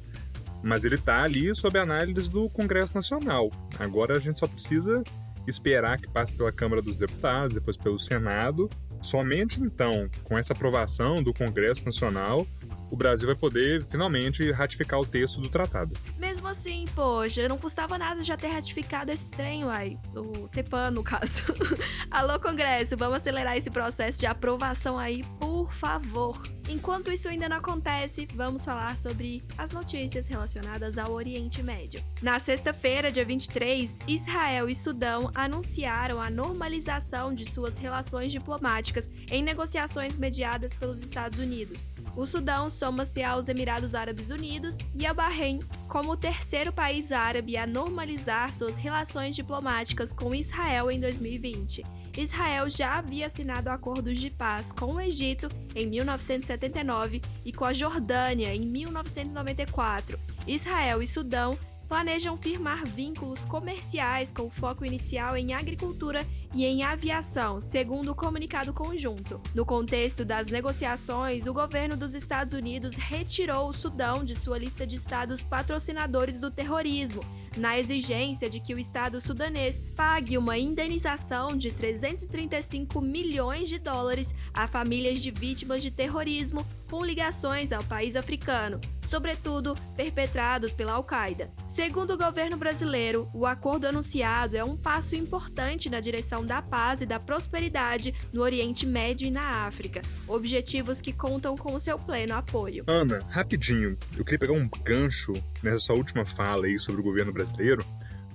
mas 0.62 0.84
ele 0.84 0.94
está 0.94 1.24
ali 1.24 1.52
sob 1.56 1.76
análise 1.76 2.30
do 2.30 2.48
Congresso 2.50 2.94
Nacional. 2.94 3.50
Agora 3.80 4.16
a 4.16 4.20
gente 4.20 4.38
só 4.38 4.46
precisa 4.46 5.02
esperar 5.44 5.98
que 5.98 6.08
passe 6.08 6.34
pela 6.34 6.52
Câmara 6.52 6.80
dos 6.80 6.98
Deputados, 6.98 7.54
depois 7.54 7.76
pelo 7.76 7.98
Senado. 7.98 8.70
Somente 9.00 9.60
então, 9.60 10.08
com 10.24 10.36
essa 10.36 10.52
aprovação 10.52 11.22
do 11.22 11.32
Congresso 11.32 11.84
Nacional, 11.84 12.46
o 12.90 12.96
Brasil 12.96 13.26
vai 13.26 13.36
poder 13.36 13.84
finalmente 13.84 14.50
ratificar 14.50 14.98
o 14.98 15.06
texto 15.06 15.40
do 15.40 15.48
tratado. 15.48 15.94
Mesmo 16.38 16.50
assim, 16.50 16.84
poxa, 16.94 17.48
não 17.48 17.58
custava 17.58 17.98
nada 17.98 18.22
já 18.22 18.36
ter 18.36 18.46
ratificado 18.46 19.10
esse 19.10 19.28
trem, 19.28 19.64
uai. 19.64 19.98
O 20.14 20.46
TEPAN, 20.46 20.92
no 20.92 21.02
caso. 21.02 21.42
Alô, 22.08 22.38
Congresso, 22.38 22.96
vamos 22.96 23.16
acelerar 23.16 23.56
esse 23.56 23.68
processo 23.68 24.20
de 24.20 24.26
aprovação 24.26 24.96
aí, 24.96 25.24
por 25.40 25.72
favor. 25.72 26.40
Enquanto 26.68 27.10
isso 27.10 27.28
ainda 27.28 27.48
não 27.48 27.56
acontece, 27.56 28.28
vamos 28.34 28.64
falar 28.64 28.96
sobre 28.98 29.42
as 29.56 29.72
notícias 29.72 30.28
relacionadas 30.28 30.96
ao 30.96 31.10
Oriente 31.12 31.60
Médio. 31.60 32.04
Na 32.22 32.38
sexta-feira, 32.38 33.10
dia 33.10 33.24
23, 33.24 33.98
Israel 34.06 34.68
e 34.68 34.76
Sudão 34.76 35.32
anunciaram 35.34 36.20
a 36.20 36.30
normalização 36.30 37.34
de 37.34 37.50
suas 37.50 37.74
relações 37.76 38.30
diplomáticas 38.30 39.10
em 39.30 39.42
negociações 39.42 40.16
mediadas 40.16 40.72
pelos 40.74 41.02
Estados 41.02 41.38
Unidos. 41.38 41.78
O 42.18 42.26
Sudão 42.26 42.68
soma-se 42.68 43.22
aos 43.22 43.48
Emirados 43.48 43.94
Árabes 43.94 44.28
Unidos 44.28 44.76
e 44.92 45.06
ao 45.06 45.14
Bahrein 45.14 45.60
como 45.86 46.10
o 46.10 46.16
terceiro 46.16 46.72
país 46.72 47.12
árabe 47.12 47.56
a 47.56 47.64
normalizar 47.64 48.52
suas 48.52 48.76
relações 48.76 49.36
diplomáticas 49.36 50.12
com 50.12 50.34
Israel 50.34 50.90
em 50.90 50.98
2020. 50.98 51.84
Israel 52.16 52.68
já 52.68 52.98
havia 52.98 53.26
assinado 53.26 53.70
acordos 53.70 54.18
de 54.18 54.30
paz 54.30 54.72
com 54.72 54.94
o 54.94 55.00
Egito 55.00 55.46
em 55.76 55.86
1979 55.86 57.22
e 57.44 57.52
com 57.52 57.64
a 57.64 57.72
Jordânia 57.72 58.52
em 58.52 58.66
1994. 58.66 60.18
Israel 60.44 61.00
e 61.00 61.06
Sudão 61.06 61.56
planejam 61.88 62.36
firmar 62.36 62.84
vínculos 62.84 63.44
comerciais 63.46 64.32
com 64.32 64.50
foco 64.50 64.84
inicial 64.84 65.36
em 65.36 65.54
agricultura 65.54 66.24
e 66.54 66.64
em 66.64 66.82
aviação, 66.82 67.60
segundo 67.60 68.12
o 68.12 68.14
comunicado 68.14 68.72
conjunto. 68.72 69.40
No 69.54 69.64
contexto 69.64 70.24
das 70.24 70.48
negociações, 70.48 71.46
o 71.46 71.52
governo 71.52 71.96
dos 71.96 72.14
Estados 72.14 72.54
Unidos 72.54 72.94
retirou 72.94 73.68
o 73.68 73.74
Sudão 73.74 74.24
de 74.24 74.34
sua 74.36 74.58
lista 74.58 74.86
de 74.86 74.96
estados 74.96 75.40
patrocinadores 75.42 76.38
do 76.38 76.50
terrorismo, 76.50 77.22
na 77.56 77.78
exigência 77.78 78.48
de 78.48 78.60
que 78.60 78.74
o 78.74 78.78
Estado 78.78 79.20
sudanês 79.20 79.80
pague 79.96 80.38
uma 80.38 80.56
indenização 80.56 81.56
de 81.56 81.72
335 81.72 83.00
milhões 83.00 83.68
de 83.68 83.78
dólares 83.78 84.34
a 84.54 84.66
famílias 84.66 85.20
de 85.20 85.30
vítimas 85.30 85.82
de 85.82 85.90
terrorismo 85.90 86.64
com 86.88 87.04
ligações 87.04 87.72
ao 87.72 87.82
país 87.84 88.16
africano, 88.16 88.80
sobretudo 89.08 89.74
perpetrados 89.96 90.72
pela 90.72 90.92
Al-Qaeda. 90.92 91.50
Segundo 91.78 92.14
o 92.14 92.18
governo 92.18 92.56
brasileiro, 92.56 93.30
o 93.32 93.46
acordo 93.46 93.86
anunciado 93.86 94.56
é 94.56 94.64
um 94.64 94.76
passo 94.76 95.14
importante 95.14 95.88
na 95.88 96.00
direção 96.00 96.44
da 96.44 96.60
paz 96.60 97.02
e 97.02 97.06
da 97.06 97.20
prosperidade 97.20 98.12
no 98.32 98.42
Oriente 98.42 98.84
Médio 98.84 99.28
e 99.28 99.30
na 99.30 99.64
África, 99.64 100.02
objetivos 100.26 101.00
que 101.00 101.12
contam 101.12 101.56
com 101.56 101.76
o 101.76 101.78
seu 101.78 101.96
pleno 101.96 102.34
apoio. 102.34 102.82
Ana, 102.88 103.20
rapidinho, 103.30 103.96
eu 104.16 104.24
queria 104.24 104.40
pegar 104.40 104.54
um 104.54 104.68
gancho 104.84 105.32
nessa 105.62 105.78
sua 105.78 105.94
última 105.94 106.24
fala 106.24 106.66
aí 106.66 106.80
sobre 106.80 107.00
o 107.00 107.04
governo 107.04 107.32
brasileiro, 107.32 107.84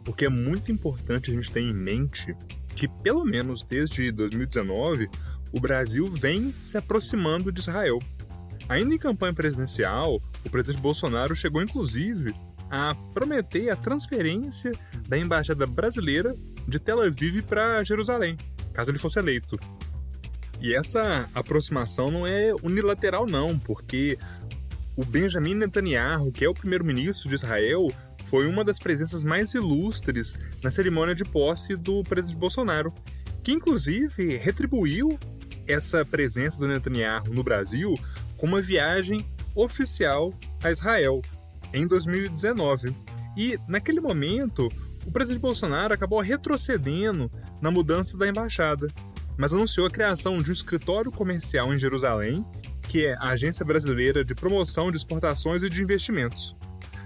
porque 0.05 0.23
é 0.23 0.29
muito 0.29 0.71
importante 0.71 1.29
a 1.29 1.33
gente 1.33 1.51
ter 1.51 1.59
em 1.59 1.73
mente 1.73 2.33
que, 2.73 2.87
pelo 2.87 3.25
menos 3.25 3.65
desde 3.65 4.09
2019, 4.13 5.09
o 5.51 5.59
Brasil 5.59 6.07
vem 6.07 6.55
se 6.57 6.77
aproximando 6.77 7.51
de 7.51 7.59
Israel. 7.59 7.99
Ainda 8.69 8.95
em 8.95 8.97
campanha 8.97 9.33
presidencial, 9.33 10.21
o 10.45 10.49
presidente 10.49 10.81
Bolsonaro 10.81 11.35
chegou 11.35 11.61
inclusive 11.61 12.33
a 12.69 12.95
prometer 13.13 13.69
a 13.69 13.75
transferência 13.75 14.71
da 15.07 15.17
embaixada 15.17 15.65
brasileira 15.65 16.35
de 16.67 16.79
Tel 16.79 17.01
Aviv 17.01 17.41
para 17.43 17.83
Jerusalém, 17.83 18.37
caso 18.73 18.91
ele 18.91 18.97
fosse 18.97 19.19
eleito. 19.19 19.59
E 20.59 20.73
essa 20.73 21.29
aproximação 21.35 22.09
não 22.09 22.25
é 22.25 22.53
unilateral 22.63 23.25
não, 23.25 23.59
porque 23.59 24.17
o 24.95 25.03
Benjamin 25.03 25.55
Netanyahu, 25.55 26.31
que 26.31 26.45
é 26.45 26.49
o 26.49 26.53
primeiro-ministro 26.53 27.27
de 27.27 27.35
Israel, 27.35 27.91
foi 28.27 28.47
uma 28.47 28.63
das 28.63 28.79
presenças 28.79 29.23
mais 29.23 29.53
ilustres 29.53 30.35
na 30.63 30.71
cerimônia 30.71 31.13
de 31.13 31.25
posse 31.25 31.75
do 31.75 32.03
presidente 32.03 32.39
Bolsonaro, 32.39 32.93
que 33.43 33.51
inclusive 33.51 34.37
retribuiu 34.37 35.19
essa 35.67 36.05
presença 36.05 36.59
do 36.59 36.67
Netanyahu 36.67 37.33
no 37.33 37.43
Brasil 37.43 37.95
com 38.37 38.47
uma 38.47 38.61
viagem 38.61 39.25
oficial 39.55 40.33
a 40.63 40.71
Israel 40.71 41.21
em 41.73 41.87
2019. 41.87 42.95
E 43.35 43.57
naquele 43.67 43.99
momento, 43.99 44.69
o 45.05 45.11
presidente 45.11 45.41
Bolsonaro 45.41 45.93
acabou 45.93 46.19
retrocedendo 46.19 47.31
na 47.61 47.71
mudança 47.71 48.17
da 48.17 48.27
embaixada, 48.27 48.87
mas 49.37 49.53
anunciou 49.53 49.87
a 49.87 49.91
criação 49.91 50.41
de 50.41 50.49
um 50.49 50.53
escritório 50.53 51.11
comercial 51.11 51.73
em 51.73 51.79
Jerusalém, 51.79 52.45
que 52.87 53.05
é 53.05 53.15
a 53.15 53.29
Agência 53.29 53.65
Brasileira 53.65 54.23
de 54.23 54.35
Promoção 54.35 54.91
de 54.91 54.97
Exportações 54.97 55.63
e 55.63 55.69
de 55.69 55.81
Investimentos. 55.81 56.55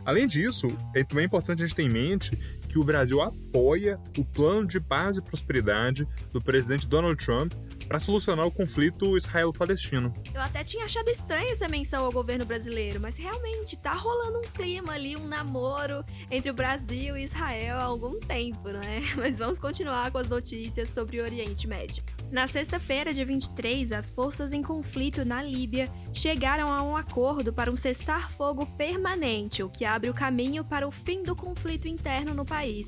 Além 0.05 0.27
disso, 0.27 0.75
é 0.95 1.03
também 1.03 1.25
importante 1.25 1.63
a 1.63 1.65
gente 1.65 1.75
ter 1.75 1.83
em 1.83 1.89
mente 1.89 2.38
que 2.69 2.79
o 2.79 2.83
Brasil 2.83 3.21
apoia 3.21 4.00
o 4.17 4.24
plano 4.24 4.65
de 4.65 4.79
paz 4.79 5.17
e 5.17 5.21
prosperidade 5.21 6.07
do 6.31 6.41
presidente 6.41 6.88
Donald 6.88 7.24
Trump 7.24 7.53
para 7.88 8.00
solucionar 8.00 8.46
o 8.46 8.51
conflito 8.51 9.15
israelo-palestino. 9.15 10.13
Eu 10.34 10.41
até 10.41 10.63
tinha 10.63 10.86
achado 10.86 11.10
estranha 11.10 11.51
essa 11.51 11.67
menção 11.67 12.06
ao 12.06 12.12
governo 12.12 12.46
brasileiro, 12.46 13.00
mas 13.00 13.17
realmente 13.17 13.77
tá 13.77 13.94
rolando 13.94 14.39
um 14.39 14.51
clima 14.53 14.94
ali, 14.94 15.15
um 15.15 15.27
namoro 15.27 16.03
entre 16.29 16.50
o 16.50 16.53
Brasil 16.53 17.17
e 17.17 17.24
Israel 17.24 17.77
há 17.77 17.84
algum 17.84 18.20
tempo, 18.20 18.70
não 18.70 18.82
é? 18.82 19.01
Mas 19.15 19.39
vamos 19.39 19.60
continuar 19.60 20.12
com 20.12 20.17
as 20.17 20.27
notícias 20.27 20.89
sobre 20.89 21.20
o 21.20 21.24
Oriente 21.24 21.67
Médio. 21.67 22.03
Na 22.32 22.48
sexta-feira, 22.48 23.13
dia 23.13 23.25
23, 23.25 23.91
as 23.91 24.10
forças 24.10 24.51
em 24.51 24.62
conflito 24.62 25.24
na 25.24 25.41
Líbia 25.41 25.89
chegaram 26.13 26.72
a 26.72 26.84
um 26.84 26.96
acordo 26.96 27.53
para 27.53 27.72
um 27.72 27.77
cessar-fogo 27.77 28.65
permanente, 28.77 29.63
o 29.63 29.70
que 29.70 29.86
abre 29.86 30.10
o 30.10 30.13
caminho 30.13 30.63
para 30.63 30.88
o 30.88 30.91
fim 30.91 31.24
do 31.24 31.36
conflito 31.36 31.88
interno 31.88 32.34
no 32.34 32.46
país. 32.46 32.88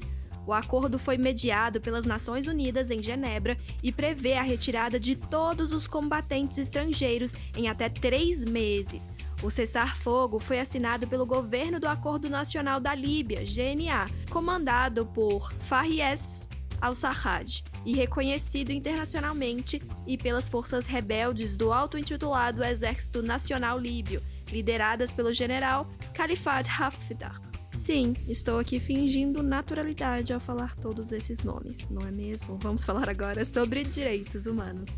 O 0.49 0.53
acordo 0.53 0.97
foi 0.97 1.15
mediado 1.15 1.79
pelas 1.79 2.07
Nações 2.07 2.47
Unidas 2.47 2.89
em 2.89 3.03
Genebra 3.03 3.55
e 3.83 3.91
prevê 3.91 4.33
a 4.33 4.41
retirada 4.41 4.99
de 4.99 5.15
todos 5.15 5.71
os 5.71 5.85
combatentes 5.85 6.57
estrangeiros 6.57 7.33
em 7.55 7.67
até 7.69 7.87
três 7.87 8.43
meses. 8.43 9.11
O 9.43 9.51
cessar-fogo 9.51 10.39
foi 10.39 10.59
assinado 10.59 11.05
pelo 11.05 11.23
governo 11.23 11.79
do 11.79 11.87
Acordo 11.87 12.31
Nacional 12.31 12.79
da 12.79 12.95
Líbia, 12.95 13.43
GNA, 13.45 14.09
comandado 14.31 15.05
por 15.05 15.53
Farias 15.67 16.49
al-Sarraj 16.81 17.61
e 17.85 17.95
reconhecido 17.95 18.71
internacionalmente 18.71 19.79
e 20.07 20.17
pelas 20.17 20.49
forças 20.49 20.87
rebeldes 20.87 21.55
do 21.55 21.71
auto-intitulado 21.71 22.63
Exército 22.63 23.21
Nacional 23.21 23.77
Líbio, 23.77 24.19
lideradas 24.51 25.13
pelo 25.13 25.31
general 25.31 25.87
Khalifat 26.15 26.67
Haftar. 26.71 27.48
Sim, 27.73 28.13
estou 28.27 28.59
aqui 28.59 28.79
fingindo 28.79 29.41
naturalidade 29.41 30.33
ao 30.33 30.39
falar 30.39 30.75
todos 30.75 31.11
esses 31.11 31.39
nomes, 31.39 31.89
não 31.89 32.07
é 32.07 32.11
mesmo? 32.11 32.57
Vamos 32.61 32.83
falar 32.83 33.09
agora 33.09 33.45
sobre 33.45 33.83
direitos 33.83 34.45
humanos. 34.45 34.89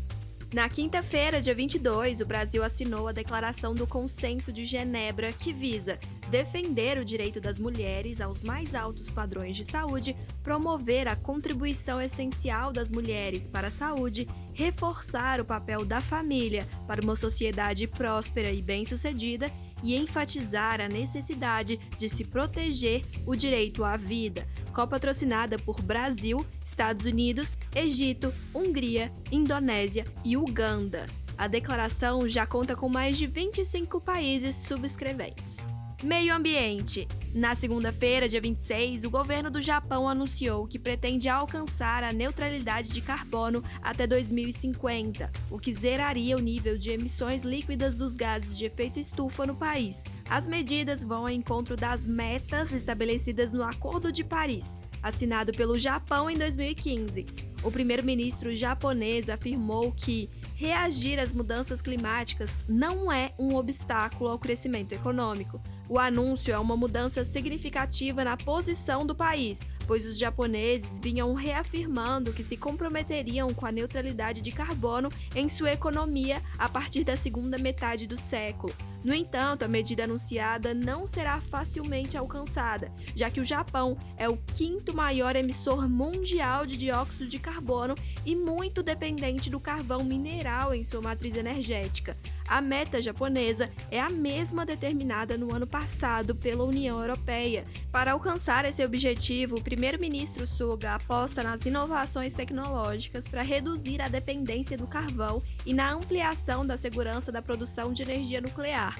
Na 0.52 0.68
quinta-feira, 0.68 1.40
dia 1.40 1.54
22, 1.54 2.20
o 2.20 2.26
Brasil 2.26 2.62
assinou 2.62 3.08
a 3.08 3.12
Declaração 3.12 3.74
do 3.74 3.86
Consenso 3.86 4.52
de 4.52 4.66
Genebra, 4.66 5.32
que 5.32 5.50
visa 5.50 5.98
defender 6.30 6.98
o 6.98 7.04
direito 7.06 7.40
das 7.40 7.58
mulheres 7.58 8.20
aos 8.20 8.42
mais 8.42 8.74
altos 8.74 9.10
padrões 9.10 9.56
de 9.56 9.64
saúde, 9.64 10.14
promover 10.42 11.08
a 11.08 11.16
contribuição 11.16 11.98
essencial 12.02 12.70
das 12.70 12.90
mulheres 12.90 13.48
para 13.48 13.68
a 13.68 13.70
saúde, 13.70 14.28
reforçar 14.52 15.40
o 15.40 15.44
papel 15.44 15.86
da 15.86 16.02
família 16.02 16.68
para 16.86 17.00
uma 17.00 17.16
sociedade 17.16 17.86
próspera 17.86 18.50
e 18.50 18.60
bem-sucedida 18.60 19.50
e 19.82 19.94
enfatizar 19.96 20.80
a 20.80 20.88
necessidade 20.88 21.78
de 21.98 22.08
se 22.08 22.24
proteger 22.24 23.02
o 23.26 23.34
direito 23.34 23.84
à 23.84 23.96
vida, 23.96 24.46
copatrocinada 24.72 25.58
por 25.58 25.80
Brasil, 25.80 26.44
Estados 26.64 27.06
Unidos, 27.06 27.56
Egito, 27.74 28.32
Hungria, 28.54 29.12
Indonésia 29.30 30.06
e 30.24 30.36
Uganda. 30.36 31.06
A 31.36 31.46
declaração 31.46 32.28
já 32.28 32.46
conta 32.46 32.76
com 32.76 32.88
mais 32.88 33.16
de 33.16 33.26
25 33.26 34.00
países 34.00 34.54
subscreventes. 34.54 35.56
Meio 36.02 36.34
Ambiente. 36.34 37.06
Na 37.32 37.54
segunda-feira, 37.54 38.28
dia 38.28 38.40
26, 38.40 39.04
o 39.04 39.10
governo 39.10 39.48
do 39.48 39.62
Japão 39.62 40.08
anunciou 40.08 40.66
que 40.66 40.76
pretende 40.76 41.28
alcançar 41.28 42.02
a 42.02 42.12
neutralidade 42.12 42.92
de 42.92 43.00
carbono 43.00 43.62
até 43.80 44.04
2050, 44.04 45.30
o 45.48 45.60
que 45.60 45.72
zeraria 45.72 46.36
o 46.36 46.40
nível 46.40 46.76
de 46.76 46.90
emissões 46.90 47.44
líquidas 47.44 47.96
dos 47.96 48.16
gases 48.16 48.58
de 48.58 48.64
efeito 48.64 48.98
estufa 48.98 49.46
no 49.46 49.54
país. 49.54 50.02
As 50.28 50.48
medidas 50.48 51.04
vão 51.04 51.22
ao 51.22 51.30
encontro 51.30 51.76
das 51.76 52.04
metas 52.04 52.72
estabelecidas 52.72 53.52
no 53.52 53.62
Acordo 53.62 54.10
de 54.10 54.24
Paris, 54.24 54.76
assinado 55.00 55.52
pelo 55.52 55.78
Japão 55.78 56.28
em 56.28 56.36
2015. 56.36 57.26
O 57.62 57.70
primeiro-ministro 57.70 58.56
japonês 58.56 59.28
afirmou 59.28 59.92
que 59.92 60.28
reagir 60.56 61.20
às 61.20 61.32
mudanças 61.32 61.80
climáticas 61.80 62.64
não 62.68 63.10
é 63.12 63.32
um 63.38 63.54
obstáculo 63.54 64.30
ao 64.30 64.38
crescimento 64.38 64.92
econômico 64.92 65.60
o 65.92 65.98
anúncio 65.98 66.54
é 66.54 66.58
uma 66.58 66.74
mudança 66.74 67.22
significativa 67.22 68.24
na 68.24 68.34
posição 68.34 69.04
do 69.04 69.14
país, 69.14 69.60
pois 69.92 70.06
os 70.06 70.16
japoneses 70.16 70.98
vinham 71.02 71.34
reafirmando 71.34 72.32
que 72.32 72.42
se 72.42 72.56
comprometeriam 72.56 73.52
com 73.52 73.66
a 73.66 73.70
neutralidade 73.70 74.40
de 74.40 74.50
carbono 74.50 75.10
em 75.36 75.50
sua 75.50 75.70
economia 75.70 76.40
a 76.58 76.66
partir 76.66 77.04
da 77.04 77.14
segunda 77.14 77.58
metade 77.58 78.06
do 78.06 78.18
século. 78.18 78.72
No 79.04 79.12
entanto, 79.12 79.64
a 79.64 79.68
medida 79.68 80.04
anunciada 80.04 80.72
não 80.72 81.06
será 81.06 81.40
facilmente 81.42 82.16
alcançada, 82.16 82.90
já 83.14 83.28
que 83.30 83.40
o 83.40 83.44
Japão 83.44 83.98
é 84.16 84.28
o 84.28 84.38
quinto 84.54 84.96
maior 84.96 85.36
emissor 85.36 85.86
mundial 85.88 86.64
de 86.64 86.76
dióxido 86.76 87.26
de 87.26 87.38
carbono 87.38 87.94
e 88.24 88.34
muito 88.36 88.82
dependente 88.82 89.50
do 89.50 89.60
carvão 89.60 90.04
mineral 90.04 90.72
em 90.72 90.84
sua 90.84 91.02
matriz 91.02 91.36
energética. 91.36 92.16
A 92.46 92.60
meta 92.60 93.02
japonesa 93.02 93.70
é 93.90 94.00
a 94.00 94.10
mesma 94.10 94.64
determinada 94.64 95.36
no 95.36 95.54
ano 95.54 95.66
passado 95.66 96.34
pela 96.34 96.64
União 96.64 97.00
Europeia. 97.00 97.64
Para 97.90 98.12
alcançar 98.12 98.64
esse 98.64 98.84
objetivo, 98.84 99.56
o 99.56 99.62
primeiro-ministro 99.82 100.46
Suga 100.46 100.94
aposta 100.94 101.42
nas 101.42 101.66
inovações 101.66 102.32
tecnológicas 102.32 103.26
para 103.26 103.42
reduzir 103.42 104.00
a 104.00 104.06
dependência 104.06 104.78
do 104.78 104.86
carvão 104.86 105.42
e 105.66 105.74
na 105.74 105.92
ampliação 105.92 106.64
da 106.64 106.76
segurança 106.76 107.32
da 107.32 107.42
produção 107.42 107.92
de 107.92 108.00
energia 108.00 108.40
nuclear. 108.40 108.96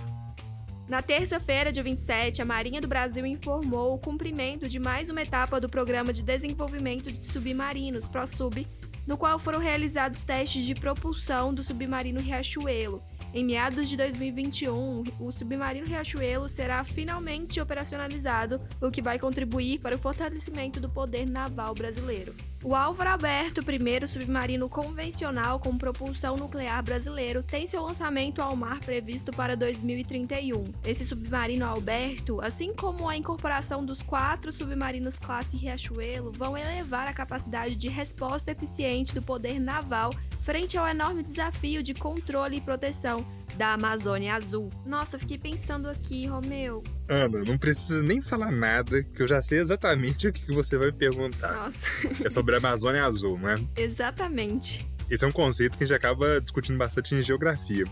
Na 0.88 1.00
terça-feira, 1.00 1.70
dia 1.70 1.84
27, 1.84 2.42
a 2.42 2.44
Marinha 2.44 2.80
do 2.80 2.88
Brasil 2.88 3.24
informou 3.24 3.94
o 3.94 3.98
cumprimento 3.98 4.68
de 4.68 4.80
mais 4.80 5.08
uma 5.08 5.22
etapa 5.22 5.60
do 5.60 5.68
Programa 5.68 6.12
de 6.12 6.20
Desenvolvimento 6.20 7.12
de 7.12 7.22
Submarinos, 7.26 8.08
ProSub, 8.08 8.66
no 9.06 9.16
qual 9.16 9.38
foram 9.38 9.60
realizados 9.60 10.24
testes 10.24 10.64
de 10.64 10.74
propulsão 10.74 11.54
do 11.54 11.62
submarino 11.62 12.20
Riachuelo. 12.20 13.00
Em 13.34 13.42
meados 13.42 13.88
de 13.88 13.96
2021, 13.96 15.04
o 15.18 15.32
submarino 15.32 15.86
Riachuelo 15.86 16.50
será 16.50 16.84
finalmente 16.84 17.62
operacionalizado, 17.62 18.60
o 18.78 18.90
que 18.90 19.00
vai 19.00 19.18
contribuir 19.18 19.78
para 19.78 19.96
o 19.96 19.98
fortalecimento 19.98 20.78
do 20.78 20.90
poder 20.90 21.26
naval 21.26 21.72
brasileiro. 21.72 22.34
O 22.64 22.76
Álvaro 22.76 23.10
Alberto, 23.10 23.60
primeiro 23.60 24.06
submarino 24.06 24.68
convencional 24.68 25.58
com 25.58 25.76
propulsão 25.76 26.36
nuclear 26.36 26.80
brasileiro, 26.80 27.42
tem 27.42 27.66
seu 27.66 27.82
lançamento 27.82 28.40
ao 28.40 28.54
mar 28.54 28.78
previsto 28.78 29.32
para 29.32 29.56
2031. 29.56 30.62
Esse 30.86 31.04
submarino 31.04 31.66
Alberto, 31.66 32.40
assim 32.40 32.72
como 32.72 33.08
a 33.08 33.16
incorporação 33.16 33.84
dos 33.84 34.00
quatro 34.00 34.52
submarinos 34.52 35.18
classe 35.18 35.56
Riachuelo, 35.56 36.30
vão 36.30 36.56
elevar 36.56 37.08
a 37.08 37.12
capacidade 37.12 37.74
de 37.74 37.88
resposta 37.88 38.52
eficiente 38.52 39.12
do 39.12 39.20
poder 39.20 39.58
naval 39.58 40.14
frente 40.40 40.78
ao 40.78 40.86
enorme 40.86 41.24
desafio 41.24 41.82
de 41.82 41.94
controle 41.94 42.58
e 42.58 42.60
proteção 42.60 43.26
da 43.56 43.74
Amazônia 43.74 44.34
Azul. 44.34 44.70
Nossa, 44.84 45.18
fiquei 45.18 45.38
pensando 45.38 45.88
aqui, 45.88 46.26
Romeu. 46.26 46.82
Ana, 47.08 47.44
não 47.44 47.58
precisa 47.58 48.02
nem 48.02 48.22
falar 48.22 48.50
nada, 48.50 49.02
que 49.02 49.22
eu 49.22 49.28
já 49.28 49.42
sei 49.42 49.58
exatamente 49.58 50.28
o 50.28 50.32
que 50.32 50.52
você 50.52 50.78
vai 50.78 50.92
perguntar. 50.92 51.52
Nossa. 51.52 51.78
É 52.24 52.28
sobre 52.28 52.54
a 52.54 52.58
Amazônia 52.58 53.04
Azul, 53.04 53.38
não 53.38 53.50
é? 53.50 53.56
Exatamente. 53.76 54.86
Esse 55.10 55.24
é 55.24 55.28
um 55.28 55.32
conceito 55.32 55.76
que 55.76 55.84
a 55.84 55.86
gente 55.86 55.96
acaba 55.96 56.40
discutindo 56.40 56.78
bastante 56.78 57.14
em 57.14 57.22
geografia. 57.22 57.84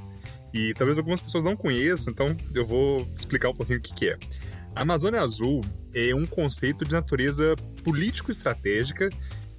E 0.53 0.75
talvez 0.75 0.99
algumas 0.99 1.21
pessoas 1.21 1.45
não 1.45 1.55
conheçam, 1.55 2.13
então 2.13 2.37
eu 2.55 2.67
vou 2.67 3.09
explicar 3.15 3.51
um 3.51 3.55
pouquinho 3.55 3.79
o 3.79 3.83
que, 3.83 3.95
que 3.95 4.09
é. 4.09 4.19
A 4.75 4.83
Amazônia 4.83 5.21
Azul 5.21 5.61
é 5.93 6.15
um 6.15 6.27
conceito 6.27 6.85
de 6.85 6.93
natureza 6.93 7.55
político-estratégica 7.85 9.11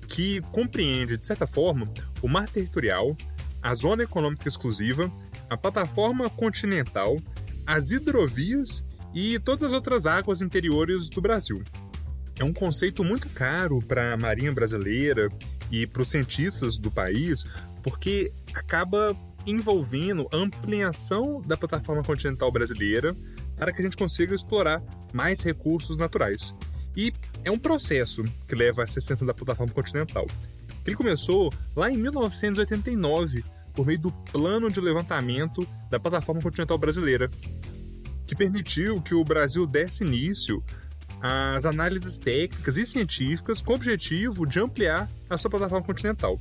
que 0.07 0.41
compreende, 0.51 1.17
de 1.17 1.25
certa 1.25 1.47
forma, 1.47 1.87
o 2.21 2.27
mar 2.27 2.49
territorial, 2.49 3.15
a 3.61 3.73
zona 3.73 4.03
econômica 4.03 4.47
exclusiva, 4.47 5.11
a 5.51 5.57
plataforma 5.57 6.29
continental, 6.29 7.19
as 7.67 7.91
hidrovias 7.91 8.85
e 9.13 9.37
todas 9.37 9.63
as 9.63 9.73
outras 9.73 10.05
águas 10.05 10.41
interiores 10.41 11.09
do 11.09 11.19
Brasil. 11.19 11.61
É 12.39 12.43
um 12.45 12.53
conceito 12.53 13.03
muito 13.03 13.27
caro 13.29 13.81
para 13.81 14.13
a 14.13 14.17
Marinha 14.17 14.53
brasileira 14.53 15.27
e 15.69 15.85
para 15.85 16.03
os 16.03 16.07
cientistas 16.07 16.77
do 16.77 16.89
país, 16.89 17.43
porque 17.83 18.31
acaba 18.53 19.13
envolvendo 19.45 20.25
a 20.31 20.37
ampliação 20.37 21.41
da 21.41 21.57
plataforma 21.57 22.01
continental 22.01 22.49
brasileira 22.49 23.13
para 23.57 23.73
que 23.73 23.81
a 23.81 23.83
gente 23.83 23.97
consiga 23.97 24.33
explorar 24.33 24.81
mais 25.11 25.41
recursos 25.41 25.97
naturais. 25.97 26.55
E 26.95 27.11
é 27.43 27.51
um 27.51 27.59
processo 27.59 28.23
que 28.47 28.55
leva 28.55 28.83
essa 28.83 28.99
extensão 28.99 29.27
da 29.27 29.33
plataforma 29.33 29.73
continental. 29.73 30.25
Ele 30.85 30.95
começou 30.95 31.53
lá 31.75 31.91
em 31.91 31.97
1989, 31.97 33.43
por 33.73 33.85
meio 33.85 33.99
do 33.99 34.11
Plano 34.11 34.69
de 34.69 34.79
Levantamento 34.79 35.67
da 35.89 35.99
Plataforma 35.99 36.41
Continental 36.41 36.77
Brasileira, 36.77 37.29
que 38.27 38.35
permitiu 38.35 39.01
que 39.01 39.13
o 39.13 39.23
Brasil 39.23 39.65
desse 39.65 40.03
início 40.03 40.63
às 41.21 41.65
análises 41.65 42.17
técnicas 42.17 42.77
e 42.77 42.85
científicas 42.85 43.61
com 43.61 43.73
o 43.73 43.75
objetivo 43.75 44.45
de 44.45 44.59
ampliar 44.59 45.09
a 45.29 45.37
sua 45.37 45.51
plataforma 45.51 45.85
continental. 45.85 46.39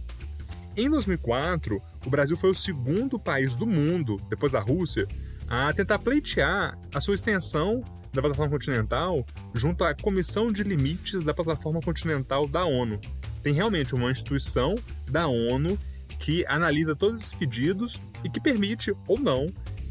Em 0.76 0.88
2004, 0.88 1.82
o 2.06 2.10
Brasil 2.10 2.36
foi 2.36 2.50
o 2.50 2.54
segundo 2.54 3.18
país 3.18 3.54
do 3.54 3.66
mundo, 3.66 4.16
depois 4.30 4.52
da 4.52 4.60
Rússia, 4.60 5.06
a 5.48 5.72
tentar 5.72 5.98
pleitear 5.98 6.78
a 6.94 7.00
sua 7.00 7.14
extensão 7.14 7.82
da 8.12 8.20
plataforma 8.20 8.50
continental 8.50 9.24
junto 9.54 9.84
à 9.84 9.94
Comissão 9.94 10.50
de 10.50 10.62
Limites 10.62 11.24
da 11.24 11.34
Plataforma 11.34 11.80
Continental 11.80 12.46
da 12.46 12.64
ONU. 12.64 13.00
Tem 13.42 13.52
realmente 13.52 13.94
uma 13.94 14.10
instituição 14.10 14.74
da 15.08 15.26
ONU 15.26 15.78
que 16.20 16.44
analisa 16.46 16.94
todos 16.94 17.20
esses 17.20 17.32
pedidos 17.32 18.00
e 18.22 18.30
que 18.30 18.40
permite 18.40 18.94
ou 19.08 19.18
não 19.18 19.46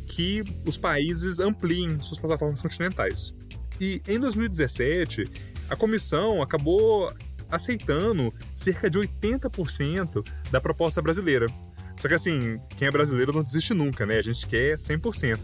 que 0.07 0.43
os 0.65 0.77
países 0.77 1.39
ampliem 1.39 2.01
suas 2.01 2.19
plataformas 2.19 2.61
continentais. 2.61 3.33
E 3.81 4.01
em 4.07 4.19
2017, 4.19 5.25
a 5.69 5.75
comissão 5.75 6.41
acabou 6.41 7.13
aceitando 7.51 8.33
cerca 8.55 8.89
de 8.89 8.99
80% 8.99 10.25
da 10.51 10.61
proposta 10.61 11.01
brasileira, 11.01 11.47
só 11.99 12.07
que 12.07 12.13
assim, 12.13 12.61
quem 12.77 12.87
é 12.87 12.91
brasileiro 12.91 13.33
não 13.33 13.43
desiste 13.43 13.73
nunca, 13.73 14.05
né? 14.05 14.17
A 14.17 14.21
gente 14.21 14.47
quer 14.47 14.77
100%. 14.77 15.37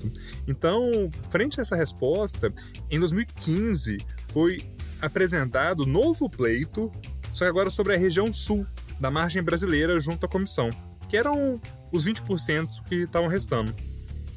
Então, 0.47 1.11
frente 1.29 1.59
a 1.59 1.61
essa 1.61 1.75
resposta, 1.75 2.53
em 2.89 2.97
2015 2.97 3.97
foi 4.31 4.61
apresentado 5.01 5.85
novo 5.85 6.29
pleito, 6.29 6.89
só 7.33 7.43
que 7.43 7.49
agora 7.49 7.69
sobre 7.69 7.93
a 7.93 7.97
região 7.97 8.31
sul 8.31 8.65
da 8.99 9.11
margem 9.11 9.43
brasileira 9.43 9.99
junto 9.99 10.25
à 10.25 10.29
comissão, 10.29 10.69
que 11.09 11.17
eram 11.17 11.59
os 11.91 12.05
20% 12.05 12.83
que 12.87 13.03
estavam 13.03 13.27
restando. 13.27 13.73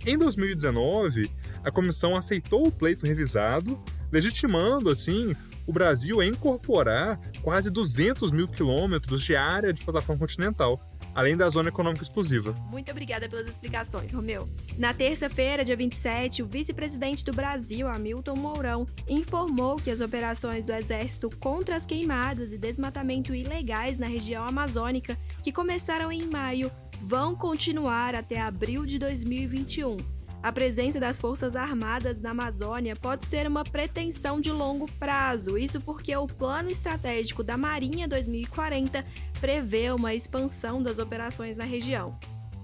Em 0.07 0.17
2019, 0.17 1.31
a 1.65 1.71
comissão 1.71 2.17
aceitou 2.17 2.67
o 2.67 2.73
pleito 2.73 3.07
revisado, 3.07 3.79
legitimando 4.11 4.91
assim 4.91 5.35
o 5.69 5.73
Brasil 5.73 6.23
é 6.23 6.27
incorporar 6.27 7.21
quase 7.43 7.71
200 7.71 8.33
mil 8.33 8.49
quilômetros 8.49 9.23
de 9.23 9.37
área 9.37 9.71
de 9.71 9.85
plataforma 9.85 10.19
continental, 10.19 10.81
além 11.15 11.37
da 11.37 11.49
zona 11.49 11.69
econômica 11.69 12.03
exclusiva. 12.03 12.55
Muito 12.71 12.91
obrigada 12.91 13.29
pelas 13.29 13.47
explicações, 13.47 14.13
Romeu. 14.13 14.49
Na 14.77 14.93
terça-feira, 14.95 15.65
dia 15.65 15.77
27, 15.77 16.43
o 16.43 16.47
vice-presidente 16.47 17.25
do 17.25 17.33
Brasil, 17.33 17.89
Hamilton 17.89 18.37
Mourão, 18.37 18.87
informou 19.09 19.77
que 19.77 19.91
as 19.91 20.01
operações 20.01 20.65
do 20.65 20.73
Exército 20.73 21.31
contra 21.39 21.77
as 21.77 21.87
queimadas 21.87 22.53
e 22.53 22.59
desmatamento 22.59 23.35
ilegais 23.35 23.99
na 23.99 24.07
região 24.07 24.45
amazônica, 24.45 25.17
que 25.43 25.53
começaram 25.53 26.11
em 26.13 26.27
maio, 26.27 26.71
vão 27.01 27.35
continuar 27.35 28.15
até 28.15 28.41
abril 28.41 28.85
de 28.85 28.99
2021. 28.99 30.18
A 30.41 30.53
presença 30.53 31.01
das 31.01 31.21
Forças 31.21 31.57
Armadas 31.57 32.21
na 32.21 32.31
Amazônia 32.31 32.95
pode 32.95 33.27
ser 33.27 33.47
uma 33.47 33.65
pretensão 33.65 34.41
de 34.41 34.53
longo 34.53 34.87
prazo, 34.93 35.59
isso 35.59 35.81
porque 35.81 36.15
o 36.17 36.29
Plano 36.29 36.71
Estratégico 36.71 37.43
da 37.43 37.57
Marinha 37.57 38.07
2040 38.07 39.05
prevê 39.41 39.91
uma 39.91 40.15
expansão 40.15 40.81
das 40.81 40.99
operações 40.99 41.57
na 41.57 41.65
região. 41.65 42.17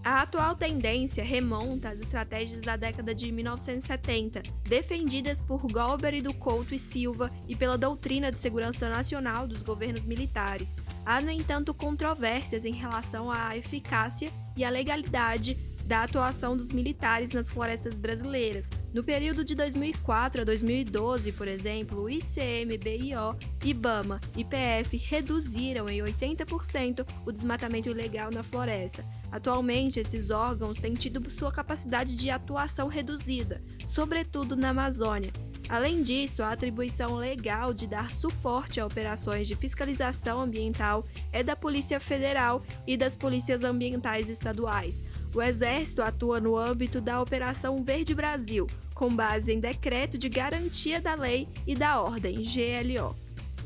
A 0.05 0.21
atual 0.21 0.55
tendência 0.55 1.25
remonta 1.25 1.89
às 1.89 1.99
estratégias 1.99 2.61
da 2.61 2.77
década 2.77 3.15
de 3.15 3.33
1970, 3.33 4.43
defendidas 4.63 5.41
por 5.41 5.67
Golbery 5.67 6.21
do 6.21 6.35
Couto 6.35 6.75
e 6.75 6.79
Silva 6.79 7.31
e 7.49 7.57
pela 7.57 7.79
doutrina 7.79 8.31
de 8.31 8.39
segurança 8.39 8.89
nacional 8.89 9.49
dos 9.49 9.63
governos 9.63 10.05
militares. 10.05 10.77
Há, 11.07 11.23
no 11.23 11.31
entanto, 11.31 11.73
controvérsias 11.73 12.67
em 12.67 12.73
relação 12.73 13.31
à 13.31 13.57
eficácia 13.57 14.31
e 14.55 14.63
à 14.63 14.69
legalidade 14.69 15.57
da 15.87 16.03
atuação 16.03 16.57
dos 16.57 16.73
militares 16.73 17.33
nas 17.33 17.51
florestas 17.51 17.95
brasileiras. 17.95 18.69
No 18.93 19.03
período 19.03 19.45
de 19.45 19.55
2004 19.55 20.43
a 20.43 20.45
2012, 20.45 21.33
por 21.33 21.49
exemplo, 21.49 22.03
o 22.03 22.11
ICMBio, 22.11 23.37
IBAMA 23.65 24.21
e 24.37 24.45
PF 24.45 24.97
reduziram 24.97 25.89
em 25.89 26.01
80% 26.01 27.07
o 27.27 27.33
desmatamento 27.33 27.89
ilegal 27.89 28.31
na 28.31 28.43
floresta. 28.43 29.05
Atualmente, 29.31 29.99
esses 29.99 30.31
órgãos 30.31 30.79
têm 30.79 30.95
tido 30.95 31.29
sua 31.31 31.51
capacidade 31.51 32.15
de 32.15 32.31
atuação 32.31 32.89
reduzida, 32.89 33.61
sobretudo 33.89 34.57
na 34.57 34.71
Amazônia. 34.71 35.33
Além 35.69 36.03
disso, 36.03 36.43
a 36.43 36.53
atribuição 36.53 37.17
legal 37.17 37.73
de 37.73 37.87
dar 37.87 38.13
suporte 38.13 38.79
a 38.79 38.87
operações 38.87 39.49
de 39.49 39.57
fiscalização 39.57 40.41
ambiental 40.41 41.07
é 41.33 41.43
da 41.43 41.57
Polícia 41.57 41.99
Federal 41.99 42.63
e 42.87 42.97
das 42.97 43.17
polícias 43.17 43.65
ambientais 43.65 44.29
estaduais. 44.29 45.03
O 45.35 45.43
Exército 45.43 46.01
atua 46.01 46.41
no 46.41 46.57
âmbito 46.57 47.01
da 47.01 47.21
Operação 47.21 47.83
Verde 47.83 48.15
Brasil, 48.15 48.69
com 48.95 49.15
base 49.15 49.53
em 49.53 49.59
decreto 49.59 50.17
de 50.17 50.29
garantia 50.29 51.01
da 51.01 51.17
lei 51.17 51.49
e 51.67 51.75
da 51.75 52.01
ordem 52.01 52.37
GLO. 52.37 53.17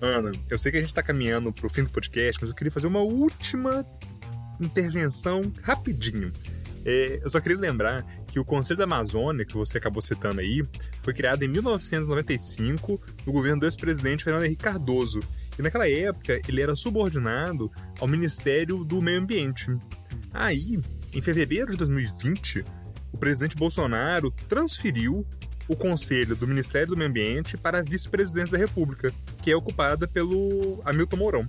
Ana, 0.01 0.33
eu 0.49 0.59
sei 0.59 0.73
que 0.73 0.79
a 0.79 0.81
gente 0.81 0.89
está 0.89 1.03
caminhando 1.03 1.53
para 1.53 1.67
o 1.67 1.69
fim 1.69 1.83
do 1.85 1.91
podcast, 1.91 2.41
mas 2.41 2.49
eu 2.49 2.57
queria 2.57 2.71
fazer 2.71 2.87
uma 2.87 3.01
última 3.01 3.85
intervenção 4.59 5.53
rapidinho. 5.63 6.33
É, 6.87 7.21
eu 7.23 7.29
só 7.29 7.39
queria 7.39 7.59
lembrar 7.59 8.03
que 8.29 8.41
o 8.41 8.45
Conselho 8.45 8.79
da 8.79 8.85
Amazônia, 8.85 9.45
que 9.45 9.55
você 9.55 9.77
acabou 9.77 10.01
citando 10.01 10.41
aí, 10.41 10.65
foi 11.03 11.13
criado 11.13 11.43
em 11.43 11.49
1995 11.49 12.99
no 13.27 13.33
governo 13.33 13.61
do 13.61 13.67
ex-presidente 13.67 14.25
Fernando 14.25 14.45
Henrique 14.45 14.63
Cardoso. 14.63 15.21
E 15.59 15.63
naquela 15.63 15.89
época 15.89 16.41
ele 16.49 16.63
era 16.63 16.75
subordinado 16.75 17.71
ao 18.01 18.09
Ministério 18.09 18.85
do 18.85 19.03
Meio 19.03 19.21
Ambiente. 19.21 19.77
Aí, 20.33 20.79
em 21.13 21.21
fevereiro 21.21 21.71
de 21.71 21.77
2020, 21.77 22.65
o 23.13 23.19
presidente 23.19 23.57
Bolsonaro 23.57 24.31
transferiu 24.49 25.27
o 25.67 25.77
conselho 25.77 26.35
do 26.35 26.49
Ministério 26.49 26.89
do 26.89 26.97
Meio 26.97 27.11
Ambiente 27.11 27.57
para 27.57 27.79
a 27.79 27.83
vice-presidência 27.83 28.53
da 28.53 28.59
República, 28.59 29.13
que 29.43 29.51
é 29.51 29.57
ocupada 29.57 30.09
pelo 30.09 30.81
Hamilton 30.85 31.17
Mourão. 31.17 31.49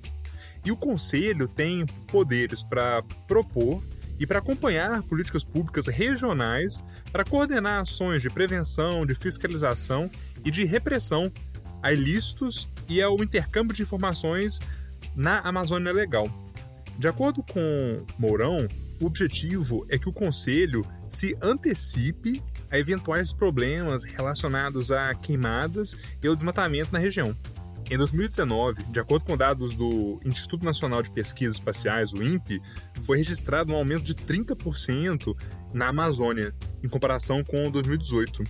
E 0.66 0.72
o 0.72 0.78
conselho 0.78 1.48
tem 1.48 1.86
poderes 2.08 2.62
para 2.62 3.02
propor 3.28 3.82
e 4.20 4.28
para 4.28 4.40
acompanhar 4.40 5.02
políticas 5.04 5.44
públicas 5.44 5.88
regionais 5.88 6.84
para 7.12 7.24
coordenar 7.24 7.80
ações 7.80 8.22
de 8.22 8.30
prevenção, 8.30 9.06
de 9.06 9.16
fiscalização 9.16 10.12
e 10.44 10.52
de 10.52 10.66
repressão 10.66 11.32
a 11.82 11.94
ilícitos 11.94 12.68
e 12.90 13.02
ao 13.02 13.24
intercâmbio 13.24 13.74
de 13.74 13.84
informações 13.84 14.60
na 15.16 15.40
Amazônia 15.40 15.94
Legal. 15.94 16.30
De 16.98 17.08
acordo 17.08 17.42
com 17.42 18.06
Mourão, 18.18 18.68
o 19.02 19.06
objetivo 19.06 19.86
é 19.90 19.98
que 19.98 20.10
o 20.10 20.14
Conselho 20.14 20.86
se 21.08 21.36
antecipe 21.42 22.42
a 22.70 22.78
eventuais 22.78 23.34
problemas 23.34 24.04
relacionados 24.04 24.92
a 24.92 25.14
queimadas 25.16 25.96
e 26.22 26.28
ao 26.28 26.36
desmatamento 26.36 26.92
na 26.92 27.00
região. 27.00 27.36
Em 27.90 27.98
2019, 27.98 28.84
de 28.84 29.00
acordo 29.00 29.26
com 29.26 29.36
dados 29.36 29.74
do 29.74 30.20
Instituto 30.24 30.64
Nacional 30.64 31.02
de 31.02 31.10
Pesquisas 31.10 31.56
Espaciais, 31.56 32.14
o 32.14 32.22
INPE, 32.22 32.62
foi 33.02 33.18
registrado 33.18 33.74
um 33.74 33.76
aumento 33.76 34.04
de 34.04 34.14
30% 34.14 35.36
na 35.74 35.88
Amazônia, 35.88 36.54
em 36.84 36.88
comparação 36.88 37.44
com 37.44 37.72
2018. 37.72 38.44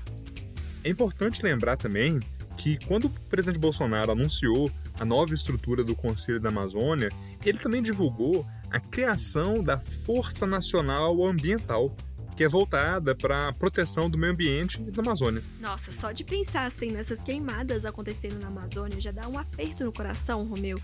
É 0.83 0.89
importante 0.89 1.41
lembrar 1.41 1.77
também 1.77 2.19
que 2.57 2.77
quando 2.85 3.05
o 3.05 3.09
presidente 3.29 3.59
Bolsonaro 3.59 4.11
anunciou 4.11 4.69
a 4.99 5.05
nova 5.05 5.33
estrutura 5.33 5.85
do 5.85 5.95
Conselho 5.95 6.41
da 6.41 6.49
Amazônia, 6.49 7.09
ele 7.45 7.57
também 7.57 7.81
divulgou 7.81 8.45
a 8.71 8.79
criação 8.79 9.63
da 9.63 9.77
Força 9.77 10.45
Nacional 10.45 11.23
Ambiental, 11.25 11.95
que 12.35 12.43
é 12.43 12.47
voltada 12.47 13.15
para 13.15 13.49
a 13.49 13.53
proteção 13.53 14.09
do 14.09 14.17
meio 14.17 14.31
ambiente 14.31 14.81
e 14.87 14.91
da 14.91 15.01
Amazônia. 15.01 15.43
Nossa, 15.59 15.91
só 15.91 16.11
de 16.11 16.23
pensar 16.23 16.65
assim 16.65 16.91
nessas 16.91 17.19
queimadas 17.19 17.85
acontecendo 17.85 18.39
na 18.39 18.47
Amazônia 18.47 19.01
já 19.01 19.11
dá 19.11 19.27
um 19.27 19.37
aperto 19.37 19.83
no 19.83 19.91
coração, 19.91 20.45
Romeu. 20.45 20.79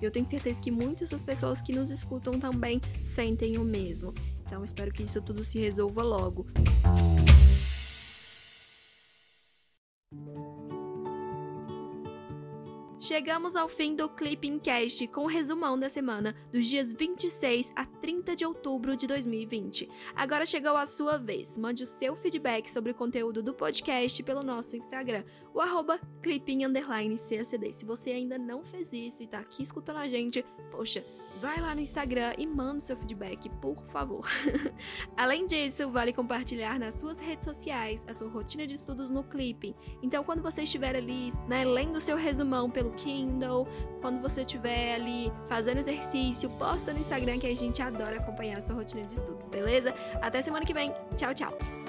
Eu 0.00 0.10
tenho 0.10 0.26
certeza 0.28 0.60
que 0.60 0.70
muitas 0.70 1.10
das 1.10 1.22
pessoas 1.22 1.60
que 1.60 1.74
nos 1.74 1.90
escutam 1.90 2.38
também 2.38 2.80
sentem 3.14 3.58
o 3.58 3.64
mesmo. 3.64 4.14
Então 4.46 4.64
espero 4.64 4.92
que 4.92 5.02
isso 5.02 5.20
tudo 5.20 5.44
se 5.44 5.58
resolva 5.58 6.02
logo. 6.02 6.46
Chegamos 13.02 13.56
ao 13.56 13.66
fim 13.66 13.96
do 13.96 14.10
Clipping 14.10 14.58
Cast 14.58 15.08
com 15.08 15.22
o 15.22 15.26
resumão 15.26 15.78
da 15.78 15.88
semana 15.88 16.36
dos 16.52 16.66
dias 16.66 16.92
26 16.92 17.72
a 17.74 17.86
30 17.86 18.36
de 18.36 18.44
outubro 18.44 18.94
de 18.94 19.06
2020. 19.06 19.88
Agora 20.14 20.44
chegou 20.44 20.76
a 20.76 20.86
sua 20.86 21.16
vez. 21.16 21.56
Mande 21.56 21.82
o 21.82 21.86
seu 21.86 22.14
feedback 22.14 22.70
sobre 22.70 22.92
o 22.92 22.94
conteúdo 22.94 23.42
do 23.42 23.54
podcast 23.54 24.22
pelo 24.22 24.42
nosso 24.42 24.76
Instagram, 24.76 25.24
o 25.54 25.62
arroba 25.62 25.98
clipping__cacd. 26.22 27.72
Se 27.72 27.84
você 27.84 28.10
ainda 28.10 28.38
não 28.38 28.64
fez 28.64 28.92
isso 28.92 29.22
e 29.22 29.26
tá 29.26 29.38
aqui 29.38 29.62
escutando 29.62 29.96
a 29.96 30.08
gente, 30.08 30.44
poxa, 30.70 31.04
vai 31.40 31.60
lá 31.60 31.74
no 31.74 31.80
Instagram 31.80 32.34
e 32.36 32.46
manda 32.46 32.78
o 32.78 32.82
seu 32.82 32.96
feedback, 32.96 33.48
por 33.60 33.82
favor. 33.86 34.28
Além 35.16 35.46
disso, 35.46 35.88
vale 35.90 36.12
compartilhar 36.12 36.78
nas 36.78 36.94
suas 36.94 37.18
redes 37.18 37.44
sociais 37.44 38.04
a 38.06 38.14
sua 38.14 38.28
rotina 38.28 38.66
de 38.66 38.74
estudos 38.74 39.08
no 39.08 39.24
Clipping. 39.24 39.74
Então, 40.02 40.22
quando 40.22 40.42
você 40.42 40.62
estiver 40.62 40.94
ali, 40.94 41.30
né, 41.48 41.64
lendo 41.64 41.96
o 41.96 42.00
seu 42.00 42.16
resumão 42.16 42.70
pelo 42.70 42.90
Kindle, 42.92 43.66
quando 44.00 44.20
você 44.20 44.42
estiver 44.42 44.94
ali 44.94 45.32
fazendo 45.48 45.78
exercício, 45.78 46.50
posta 46.50 46.92
no 46.92 47.00
Instagram 47.00 47.38
que 47.38 47.46
a 47.46 47.56
gente 47.56 47.80
adora 47.80 48.16
acompanhar 48.16 48.58
a 48.58 48.60
sua 48.60 48.76
rotina 48.76 49.02
de 49.02 49.14
estudos, 49.14 49.48
beleza? 49.48 49.94
Até 50.20 50.42
semana 50.42 50.64
que 50.64 50.74
vem. 50.74 50.92
Tchau, 51.16 51.34
tchau. 51.34 51.79